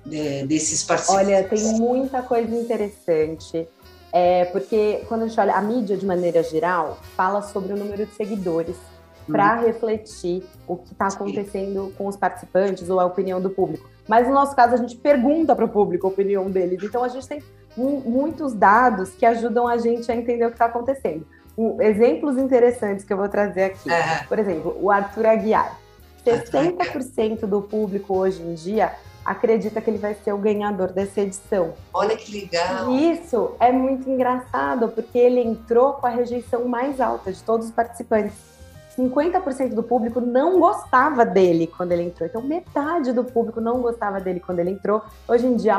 né, 0.06 0.46
desses 0.46 0.82
participantes? 0.82 1.28
Olha, 1.28 1.44
tem 1.44 1.62
muita 1.74 2.22
coisa 2.22 2.56
interessante. 2.56 3.68
É, 4.10 4.46
porque 4.46 5.04
quando 5.06 5.24
a 5.24 5.28
gente 5.28 5.38
olha 5.38 5.54
a 5.54 5.60
mídia 5.60 5.94
de 5.94 6.06
maneira 6.06 6.42
geral, 6.42 6.98
fala 7.14 7.42
sobre 7.42 7.74
o 7.74 7.76
número 7.76 8.06
de 8.06 8.14
seguidores 8.14 8.76
para 9.26 9.60
hum. 9.60 9.66
refletir 9.66 10.42
o 10.66 10.76
que 10.76 10.92
está 10.92 11.08
acontecendo 11.08 11.92
com 11.98 12.06
os 12.06 12.16
participantes 12.16 12.88
ou 12.88 12.98
a 12.98 13.04
opinião 13.04 13.42
do 13.42 13.50
público. 13.50 13.90
Mas 14.08 14.26
no 14.26 14.32
nosso 14.32 14.56
caso, 14.56 14.72
a 14.72 14.78
gente 14.78 14.96
pergunta 14.96 15.54
para 15.54 15.66
o 15.66 15.68
público 15.68 16.06
a 16.06 16.10
opinião 16.10 16.50
deles. 16.50 16.82
Então 16.82 17.04
a 17.04 17.08
gente 17.08 17.28
tem 17.28 17.42
muitos 17.76 18.54
dados 18.54 19.10
que 19.10 19.26
ajudam 19.26 19.68
a 19.68 19.76
gente 19.76 20.10
a 20.10 20.16
entender 20.16 20.46
o 20.46 20.48
que 20.48 20.54
está 20.54 20.64
acontecendo 20.64 21.26
exemplos 21.80 22.38
interessantes 22.38 23.04
que 23.04 23.12
eu 23.12 23.16
vou 23.16 23.28
trazer 23.28 23.64
aqui. 23.64 23.88
Uhum. 23.88 24.26
Por 24.28 24.38
exemplo, 24.38 24.76
o 24.80 24.90
Arthur 24.90 25.26
Aguiar. 25.26 25.78
60% 26.24 27.46
do 27.46 27.62
público 27.62 28.14
hoje 28.14 28.42
em 28.42 28.54
dia 28.54 28.92
acredita 29.24 29.80
que 29.80 29.90
ele 29.90 29.98
vai 29.98 30.14
ser 30.14 30.32
o 30.32 30.38
ganhador 30.38 30.92
dessa 30.92 31.20
edição. 31.20 31.74
Olha 31.92 32.16
que 32.16 32.40
legal! 32.40 32.90
Isso 32.90 33.54
é 33.60 33.70
muito 33.70 34.08
engraçado, 34.08 34.88
porque 34.88 35.18
ele 35.18 35.40
entrou 35.40 35.94
com 35.94 36.06
a 36.06 36.10
rejeição 36.10 36.64
mais 36.66 37.00
alta 37.00 37.32
de 37.32 37.42
todos 37.42 37.66
os 37.66 37.72
participantes. 37.72 38.34
50% 38.96 39.72
do 39.72 39.82
público 39.82 40.20
não 40.20 40.58
gostava 40.58 41.24
dele 41.24 41.66
quando 41.66 41.92
ele 41.92 42.02
entrou. 42.02 42.28
Então, 42.28 42.42
metade 42.42 43.12
do 43.12 43.24
público 43.24 43.60
não 43.60 43.80
gostava 43.80 44.20
dele 44.20 44.40
quando 44.40 44.58
ele 44.58 44.70
entrou. 44.70 45.02
Hoje 45.26 45.46
em 45.46 45.56
dia, 45.56 45.76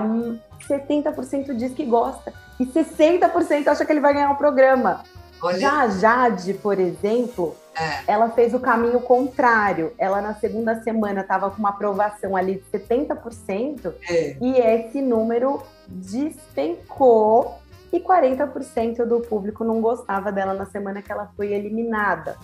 70% 0.67 1.53
diz 1.55 1.73
que 1.73 1.85
gosta. 1.85 2.33
E 2.59 2.65
60% 2.65 3.67
acha 3.67 3.85
que 3.85 3.91
ele 3.91 3.99
vai 3.99 4.13
ganhar 4.13 4.31
o 4.31 4.37
programa. 4.37 5.03
Olha. 5.41 5.59
Já 5.59 5.81
a 5.81 5.87
Jade, 5.87 6.53
por 6.53 6.79
exemplo, 6.79 7.55
é. 7.75 8.11
ela 8.11 8.29
fez 8.29 8.53
o 8.53 8.59
caminho 8.59 8.99
contrário. 8.99 9.93
Ela 9.97 10.21
na 10.21 10.35
segunda 10.35 10.81
semana 10.83 11.21
estava 11.21 11.49
com 11.49 11.57
uma 11.57 11.69
aprovação 11.69 12.35
ali 12.35 12.55
de 12.55 12.79
70% 12.79 13.93
é. 14.09 14.37
e 14.39 14.57
esse 14.57 15.01
número 15.01 15.61
despencou 15.87 17.59
e 17.91 17.99
40% 17.99 19.05
do 19.05 19.19
público 19.19 19.63
não 19.63 19.81
gostava 19.81 20.31
dela 20.31 20.53
na 20.53 20.65
semana 20.65 21.01
que 21.01 21.11
ela 21.11 21.31
foi 21.35 21.51
eliminada. 21.53 22.37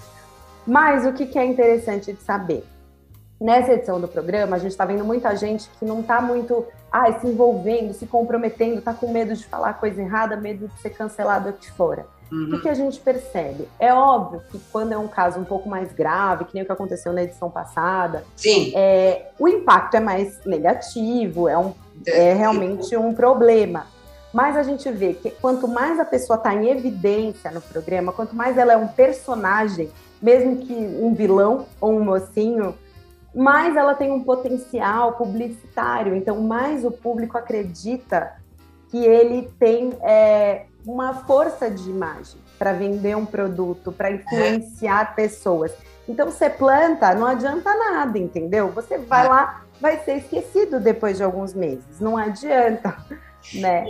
Mas 0.66 1.06
o 1.06 1.14
que, 1.14 1.26
que 1.26 1.40
é 1.40 1.46
interessante 1.46 2.12
de 2.12 2.22
saber? 2.22 2.66
Nessa 3.40 3.74
edição 3.74 4.02
do 4.02 4.08
programa, 4.08 4.56
a 4.56 4.60
gente 4.60 4.72
está 4.72 4.84
vendo 4.84 5.06
muita 5.06 5.36
gente 5.36 5.70
que 5.80 5.86
não 5.86 6.02
está 6.02 6.20
muito 6.20 6.66
ah, 6.92 7.12
se 7.20 7.28
envolvendo, 7.28 7.94
se 7.94 8.08
comprometendo, 8.08 8.80
está 8.80 8.94
com 8.94 9.12
medo 9.12 9.36
de 9.36 9.46
falar 9.46 9.74
coisa 9.74 10.02
errada, 10.02 10.36
medo 10.36 10.68
de 10.68 10.82
ser 10.82 10.90
cancelado 10.90 11.50
aqui 11.50 11.72
fora. 11.72 12.08
Uhum. 12.32 12.56
O 12.56 12.62
que 12.62 12.70
a 12.70 12.74
gente 12.74 13.00
percebe? 13.00 13.68
É 13.80 13.94
óbvio 13.94 14.42
que 14.52 14.60
quando 14.72 14.92
é 14.92 14.98
um 14.98 15.08
caso 15.08 15.40
um 15.40 15.46
pouco 15.46 15.70
mais 15.70 15.94
grave, 15.94 16.46
que 16.46 16.54
nem 16.54 16.64
o 16.64 16.66
que 16.66 16.72
aconteceu 16.72 17.14
na 17.14 17.24
edição 17.24 17.50
passada, 17.50 18.24
Sim. 18.36 18.74
É, 18.76 19.28
o 19.40 19.48
impacto 19.48 19.96
é 19.96 20.00
mais 20.00 20.44
negativo, 20.46 21.48
é, 21.48 21.58
um, 21.58 21.74
é 22.06 22.34
realmente 22.34 22.96
um 22.98 23.14
problema. 23.14 23.88
Mas 24.34 24.58
a 24.58 24.64
gente 24.64 24.92
vê 24.92 25.14
que 25.14 25.32
quanto 25.32 25.68
mais 25.68 26.00
a 26.00 26.06
pessoa 26.06 26.38
está 26.38 26.54
em 26.54 26.70
evidência 26.70 27.50
no 27.50 27.62
programa, 27.62 28.12
quanto 28.12 28.36
mais 28.36 28.58
ela 28.58 28.74
é 28.74 28.78
um 28.78 28.88
personagem, 28.88 29.90
mesmo 30.22 30.58
que 30.58 30.74
um 30.74 31.14
vilão 31.14 31.66
ou 31.80 31.94
um 31.94 32.04
mocinho, 32.04 32.76
mais 33.34 33.76
ela 33.76 33.96
tem 33.96 34.12
um 34.12 34.24
potencial 34.24 35.14
publicitário. 35.14 36.16
Então, 36.16 36.42
mais 36.42 36.84
o 36.84 36.92
público 36.92 37.38
acredita 37.38 38.34
que 38.90 38.98
ele 38.98 39.50
tem 39.60 39.94
é, 40.02 40.66
uma 40.88 41.14
força 41.26 41.70
de 41.70 41.90
imagem 41.90 42.40
para 42.58 42.72
vender 42.72 43.16
um 43.16 43.26
produto, 43.26 43.92
para 43.92 44.10
influenciar 44.10 45.16
pessoas. 45.16 45.72
Então 46.08 46.32
você 46.32 46.50
planta, 46.50 47.14
não 47.14 47.28
adianta 47.28 47.76
nada, 47.76 48.18
entendeu? 48.18 48.72
Você 48.72 48.98
vai 48.98 49.28
lá, 49.28 49.64
vai 49.82 50.04
ser 50.04 50.20
esquecido 50.20 50.80
depois 50.80 51.18
de 51.18 51.24
alguns 51.24 51.54
meses. 51.54 52.00
Não 52.00 52.16
adianta, 52.16 52.98
né? 53.54 53.86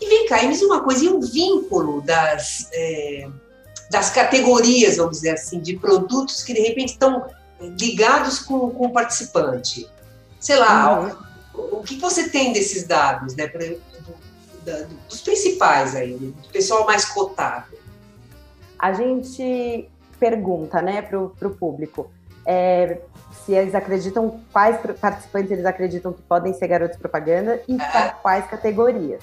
E 0.00 0.06
vem 0.06 0.26
cá, 0.26 0.42
e 0.42 0.48
me 0.48 0.52
diz 0.52 0.62
uma 0.62 0.82
coisa, 0.82 1.04
e 1.04 1.08
o 1.08 1.20
vínculo 1.20 2.02
das, 2.02 2.68
é, 2.72 3.28
das 3.90 4.10
categorias, 4.10 4.98
vamos 4.98 5.16
dizer 5.16 5.30
assim, 5.30 5.60
de 5.60 5.76
produtos 5.78 6.42
que 6.42 6.52
de 6.52 6.60
repente 6.60 6.90
estão 6.90 7.26
ligados 7.80 8.40
com, 8.40 8.70
com 8.70 8.86
o 8.86 8.92
participante? 8.92 9.88
Sei 10.38 10.56
lá, 10.56 11.00
uhum. 11.00 11.16
o, 11.54 11.76
o, 11.78 11.82
que 11.82 11.98
você 11.98 12.28
tem 12.28 12.52
desses 12.52 12.86
dados, 12.86 13.34
né? 13.34 13.46
Pra, 13.46 13.64
do, 14.64 14.86
dos 15.08 15.20
principais 15.20 15.94
aí, 15.94 16.14
do 16.16 16.48
pessoal 16.48 16.84
mais 16.86 17.04
cotado? 17.04 17.76
A 18.78 18.92
gente 18.92 19.88
pergunta 20.18 20.80
né, 20.82 21.02
para 21.02 21.18
o 21.18 21.54
público 21.58 22.10
é, 22.46 23.00
se 23.44 23.52
eles 23.52 23.74
acreditam, 23.74 24.40
quais 24.52 24.78
participantes 25.00 25.50
eles 25.50 25.64
acreditam 25.64 26.12
que 26.12 26.22
podem 26.22 26.52
ser 26.54 26.68
garotos 26.68 26.96
propaganda 26.96 27.60
e 27.68 27.76
para 27.76 28.10
quais 28.10 28.46
categorias. 28.46 29.22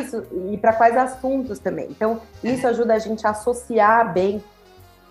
Isso, 0.00 0.24
e 0.50 0.56
para 0.56 0.72
quais 0.72 0.96
assuntos 0.96 1.58
também. 1.58 1.88
Então, 1.90 2.20
isso 2.42 2.66
ajuda 2.66 2.94
a 2.94 2.98
gente 2.98 3.26
a 3.26 3.30
associar 3.30 4.12
bem 4.12 4.42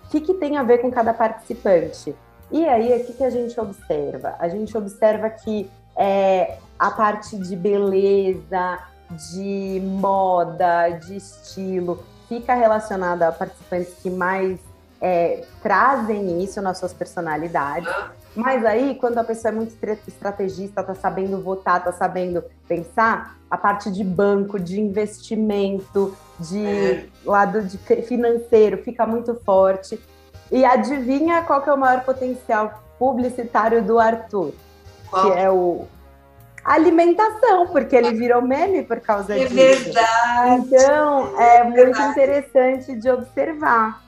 o 0.04 0.08
que, 0.08 0.20
que 0.20 0.34
tem 0.34 0.56
a 0.56 0.62
ver 0.62 0.78
com 0.78 0.90
cada 0.90 1.12
participante. 1.12 2.14
E 2.50 2.66
aí, 2.66 3.00
o 3.00 3.04
que, 3.04 3.12
que 3.12 3.24
a 3.24 3.30
gente 3.30 3.58
observa? 3.60 4.34
A 4.38 4.48
gente 4.48 4.76
observa 4.76 5.28
que 5.28 5.70
é, 5.96 6.58
a 6.78 6.90
parte 6.90 7.36
de 7.36 7.54
beleza, 7.54 8.78
de 9.10 9.80
moda, 9.84 10.88
de 10.90 11.16
estilo, 11.16 12.04
fica 12.28 12.54
relacionada 12.54 13.28
a 13.28 13.32
participantes 13.32 13.94
que 14.02 14.10
mais 14.10 14.58
é, 15.00 15.44
trazem 15.62 16.42
isso 16.42 16.60
nas 16.60 16.78
suas 16.78 16.92
personalidades. 16.92 17.92
Mas 18.34 18.64
aí, 18.66 18.96
quando 18.96 19.18
a 19.18 19.24
pessoa 19.24 19.50
é 19.50 19.54
muito 19.54 19.74
estrategista, 20.06 20.82
tá 20.82 20.94
sabendo 20.94 21.40
votar, 21.40 21.82
tá 21.82 21.92
sabendo 21.92 22.44
pensar, 22.68 23.36
a 23.50 23.56
parte 23.56 23.90
de 23.90 24.04
banco, 24.04 24.58
de 24.58 24.80
investimento, 24.80 26.14
de 26.38 26.66
é. 26.66 27.06
lado 27.24 27.62
de 27.62 27.78
financeiro 28.02 28.82
fica 28.82 29.06
muito 29.06 29.34
forte. 29.36 29.98
E 30.50 30.64
adivinha 30.64 31.42
qual 31.42 31.62
que 31.62 31.70
é 31.70 31.72
o 31.72 31.78
maior 31.78 32.04
potencial 32.04 32.82
publicitário 32.98 33.82
do 33.82 33.98
Arthur? 33.98 34.52
Qual? 35.08 35.32
Que 35.32 35.38
é 35.38 35.50
o 35.50 35.86
alimentação, 36.66 37.68
porque 37.68 37.94
ele 37.94 38.12
virou 38.12 38.42
meme 38.42 38.82
por 38.82 39.00
causa 39.00 39.34
é 39.38 39.44
disso. 39.46 39.60
É 39.60 39.74
verdade. 39.74 40.54
Então, 40.56 41.40
é, 41.40 41.56
é 41.58 41.64
muito 41.64 42.00
interessante 42.00 42.94
de 42.96 43.08
observar. 43.08 44.02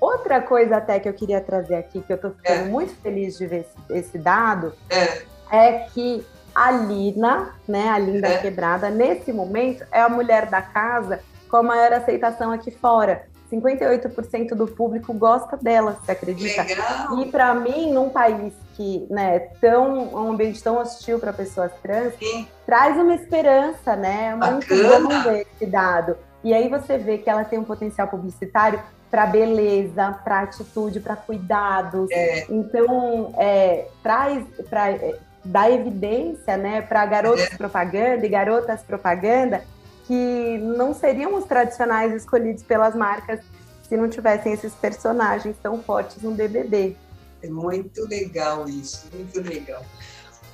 Outra 0.00 0.40
coisa 0.40 0.78
até 0.78 0.98
que 0.98 1.08
eu 1.08 1.12
queria 1.12 1.40
trazer 1.40 1.76
aqui, 1.76 2.00
que 2.00 2.12
eu 2.12 2.16
estou 2.16 2.32
ficando 2.32 2.62
é. 2.62 2.64
muito 2.64 2.94
feliz 2.96 3.36
de 3.36 3.46
ver 3.46 3.66
esse, 3.90 3.98
esse 3.98 4.18
dado, 4.18 4.72
é. 4.90 5.22
é. 5.56 5.86
que 5.92 6.26
a 6.54 6.70
Lina, 6.70 7.54
né, 7.68 7.88
a 7.90 7.98
Linda 7.98 8.28
é. 8.28 8.38
Quebrada, 8.38 8.90
nesse 8.90 9.32
momento 9.32 9.84
é 9.92 10.00
a 10.00 10.08
mulher 10.08 10.46
da 10.46 10.60
casa 10.60 11.20
com 11.48 11.58
a 11.58 11.62
maior 11.62 11.92
aceitação 11.92 12.50
aqui 12.50 12.70
fora. 12.70 13.26
58% 13.52 14.54
do 14.54 14.66
público 14.66 15.12
gosta 15.12 15.56
dela, 15.56 15.98
você 16.02 16.12
acredita? 16.12 16.62
Legal. 16.62 17.18
E 17.20 17.26
para 17.26 17.54
mim, 17.54 17.92
num 17.92 18.08
país 18.08 18.52
que, 18.74 19.06
né, 19.10 19.38
tão 19.60 20.14
um 20.14 20.32
ambiente 20.32 20.62
tão 20.62 20.78
hostil 20.78 21.18
para 21.18 21.32
pessoas 21.32 21.70
trans, 21.82 22.14
Sim. 22.18 22.46
traz 22.64 22.96
uma 22.96 23.14
esperança, 23.14 23.94
né? 23.94 24.34
Muito 24.34 24.68
bom 24.68 25.22
ver 25.22 25.46
esse 25.54 25.66
dado. 25.66 26.16
E 26.42 26.52
aí 26.52 26.68
você 26.68 26.98
vê 26.98 27.18
que 27.18 27.28
ela 27.28 27.44
tem 27.44 27.58
um 27.58 27.64
potencial 27.64 28.08
publicitário 28.08 28.80
para 29.10 29.26
beleza, 29.26 30.18
para 30.24 30.40
atitude, 30.40 30.98
para 30.98 31.14
cuidados. 31.14 32.10
É. 32.10 32.46
Então, 32.48 33.34
é, 33.36 33.86
traz 34.02 34.44
para 34.70 34.90
é, 34.90 35.16
dar 35.44 35.70
evidência, 35.70 36.56
né, 36.56 36.80
para 36.80 37.04
garotos 37.04 37.44
é. 37.44 37.56
propaganda 37.56 38.24
e 38.24 38.28
garotas 38.28 38.82
propaganda 38.82 39.62
que 40.06 40.58
não 40.58 40.94
seriam 40.94 41.34
os 41.34 41.44
tradicionais 41.44 42.12
escolhidos 42.14 42.62
pelas 42.62 42.94
marcas 42.94 43.40
se 43.88 43.96
não 43.96 44.08
tivessem 44.08 44.52
esses 44.52 44.72
personagens 44.74 45.56
tão 45.62 45.82
fortes 45.82 46.22
no 46.22 46.32
BBB. 46.32 46.96
É 47.42 47.48
muito 47.48 48.06
legal 48.06 48.68
isso, 48.68 49.06
muito 49.12 49.40
legal. 49.40 49.84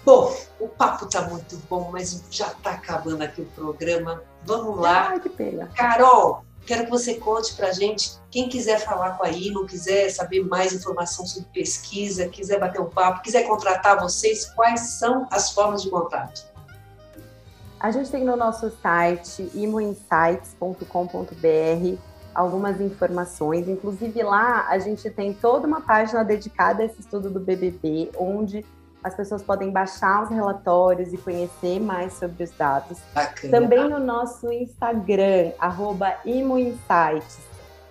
Bom, 0.04 0.34
o 0.58 0.68
papo 0.68 1.04
está 1.04 1.22
muito 1.22 1.56
bom, 1.68 1.90
mas 1.92 2.24
já 2.30 2.48
está 2.48 2.70
acabando 2.70 3.22
aqui 3.22 3.42
o 3.42 3.46
programa. 3.46 4.22
Vamos 4.44 4.80
lá. 4.80 5.10
Ai, 5.10 5.20
que 5.20 5.28
pena. 5.28 5.70
Carol, 5.76 6.44
quero 6.66 6.84
que 6.84 6.90
você 6.90 7.14
conte 7.14 7.54
para 7.54 7.68
a 7.68 7.72
gente, 7.72 8.12
quem 8.30 8.48
quiser 8.48 8.78
falar 8.80 9.18
com 9.18 9.24
a 9.24 9.30
não 9.30 9.66
quiser 9.66 10.08
saber 10.10 10.44
mais 10.44 10.72
informação 10.72 11.26
sobre 11.26 11.48
pesquisa, 11.50 12.28
quiser 12.28 12.58
bater 12.58 12.80
um 12.80 12.88
papo, 12.88 13.22
quiser 13.22 13.46
contratar 13.46 14.00
vocês, 14.00 14.46
quais 14.46 14.80
são 14.98 15.28
as 15.30 15.50
formas 15.52 15.82
de 15.82 15.90
contato? 15.90 16.47
A 17.80 17.92
gente 17.92 18.10
tem 18.10 18.24
no 18.24 18.36
nosso 18.36 18.70
site 18.82 19.50
imoinsights.com.br 19.54 21.98
algumas 22.34 22.80
informações. 22.80 23.68
Inclusive 23.68 24.22
lá 24.22 24.66
a 24.68 24.78
gente 24.78 25.08
tem 25.10 25.32
toda 25.32 25.66
uma 25.66 25.80
página 25.80 26.24
dedicada 26.24 26.82
a 26.82 26.86
esse 26.86 27.00
estudo 27.00 27.30
do 27.30 27.38
BBB, 27.38 28.10
onde 28.18 28.64
as 29.02 29.14
pessoas 29.14 29.42
podem 29.42 29.70
baixar 29.70 30.24
os 30.24 30.28
relatórios 30.28 31.12
e 31.12 31.18
conhecer 31.18 31.80
mais 31.80 32.14
sobre 32.14 32.42
os 32.42 32.50
dados. 32.50 32.98
Bacana. 33.14 33.60
Também 33.60 33.88
no 33.88 34.00
nosso 34.00 34.52
Instagram, 34.52 35.52
imoinsights, 36.24 37.38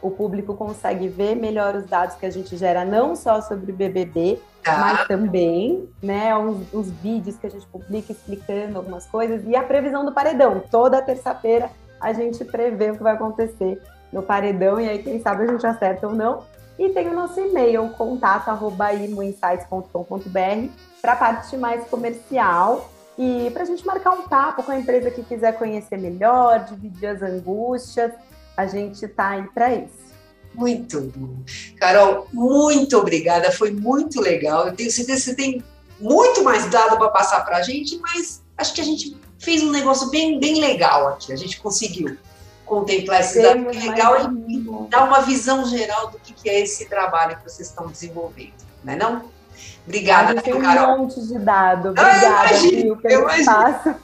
o 0.01 0.12
público 0.12 0.55
consegue 0.55 1.07
ver 1.07 1.36
melhor 1.36 1.75
os 1.75 1.86
dados 1.86 2.15
que 2.15 2.25
a 2.25 2.29
gente 2.29 2.55
gera, 2.55 2.86
não 2.86 3.15
só 3.15 3.41
sobre 3.41 3.71
o 3.71 3.75
BBB, 3.75 4.39
Tá. 4.67 4.77
Mas 4.79 5.07
também, 5.07 5.88
né, 6.03 6.36
uns, 6.36 6.73
uns, 6.73 6.91
vídeos 6.91 7.38
que 7.38 7.47
a 7.47 7.49
gente 7.49 7.65
publica 7.67 8.12
explicando 8.12 8.77
algumas 8.77 9.05
coisas 9.05 9.41
e 9.45 9.55
a 9.55 9.63
previsão 9.63 10.03
do 10.03 10.12
paredão. 10.12 10.62
Toda 10.69 11.01
terça-feira 11.01 11.69
a 12.01 12.12
gente 12.12 12.43
prevê 12.43 12.91
o 12.91 12.97
que 12.97 13.03
vai 13.03 13.13
acontecer 13.13 13.81
no 14.12 14.21
paredão 14.21 14.77
e 14.79 14.89
aí 14.89 15.01
quem 15.01 15.21
sabe 15.21 15.43
a 15.43 15.47
gente 15.47 15.65
acerta 15.65 16.07
ou 16.07 16.13
não. 16.13 16.43
E 16.77 16.89
tem 16.89 17.07
o 17.07 17.13
nosso 17.13 17.39
e-mail, 17.39 17.89
contato@imoinsights.com.br 17.97 20.69
para 21.01 21.13
a 21.13 21.15
parte 21.15 21.55
mais 21.55 21.88
comercial 21.88 22.89
e 23.17 23.49
para 23.51 23.63
a 23.63 23.65
gente 23.65 23.88
marcar 23.88 24.12
um 24.12 24.27
papo 24.27 24.63
com 24.63 24.71
a 24.71 24.77
empresa 24.77 25.10
que 25.10 25.23
quiser 25.23 25.57
conhecer 25.57 25.97
melhor, 25.97 26.65
dividir 26.65 27.07
as 27.07 27.21
angústias. 27.21 28.12
A 28.57 28.65
gente 28.65 29.05
está 29.05 29.29
aí 29.29 29.43
para 29.53 29.73
isso. 29.73 30.07
Muito 30.53 30.99
bom. 31.15 31.37
Carol, 31.79 32.27
muito 32.33 32.97
obrigada, 32.97 33.51
foi 33.51 33.69
muito 33.69 34.19
legal. 34.19 34.67
Eu 34.67 34.75
tenho 34.75 34.91
certeza 34.91 35.19
que 35.19 35.25
você 35.25 35.35
tem 35.35 35.63
muito 35.99 36.43
mais 36.43 36.67
dado 36.69 36.97
para 36.97 37.09
passar 37.09 37.45
para 37.45 37.57
a 37.57 37.61
gente, 37.61 37.97
mas 37.99 38.41
acho 38.57 38.73
que 38.73 38.81
a 38.81 38.83
gente 38.83 39.15
fez 39.37 39.61
um 39.61 39.69
negócio 39.69 40.09
bem, 40.09 40.39
bem 40.39 40.59
legal 40.59 41.09
aqui. 41.09 41.31
A 41.31 41.35
gente 41.35 41.59
conseguiu 41.59 42.17
contemplar 42.65 43.21
esse 43.21 43.41
dado 43.41 43.67
legal 43.67 44.33
e 44.47 44.89
dar 44.89 45.05
uma 45.05 45.21
visão 45.21 45.65
geral 45.65 46.09
do 46.09 46.19
que, 46.19 46.33
que 46.33 46.49
é 46.49 46.59
esse 46.59 46.85
trabalho 46.89 47.37
que 47.37 47.43
vocês 47.43 47.69
estão 47.69 47.87
desenvolvendo, 47.87 48.55
não 48.83 48.93
é 48.93 48.95
não? 48.95 49.37
Obrigada, 49.85 50.41
Tem 50.41 50.53
um 50.53 50.97
monte 50.97 51.21
de 51.21 51.39
dado. 51.39 51.89
Obrigada, 51.89 52.27
ah, 52.27 52.47
imagino, 52.49 52.97
pelo 52.97 53.29
espaço. 53.29 53.95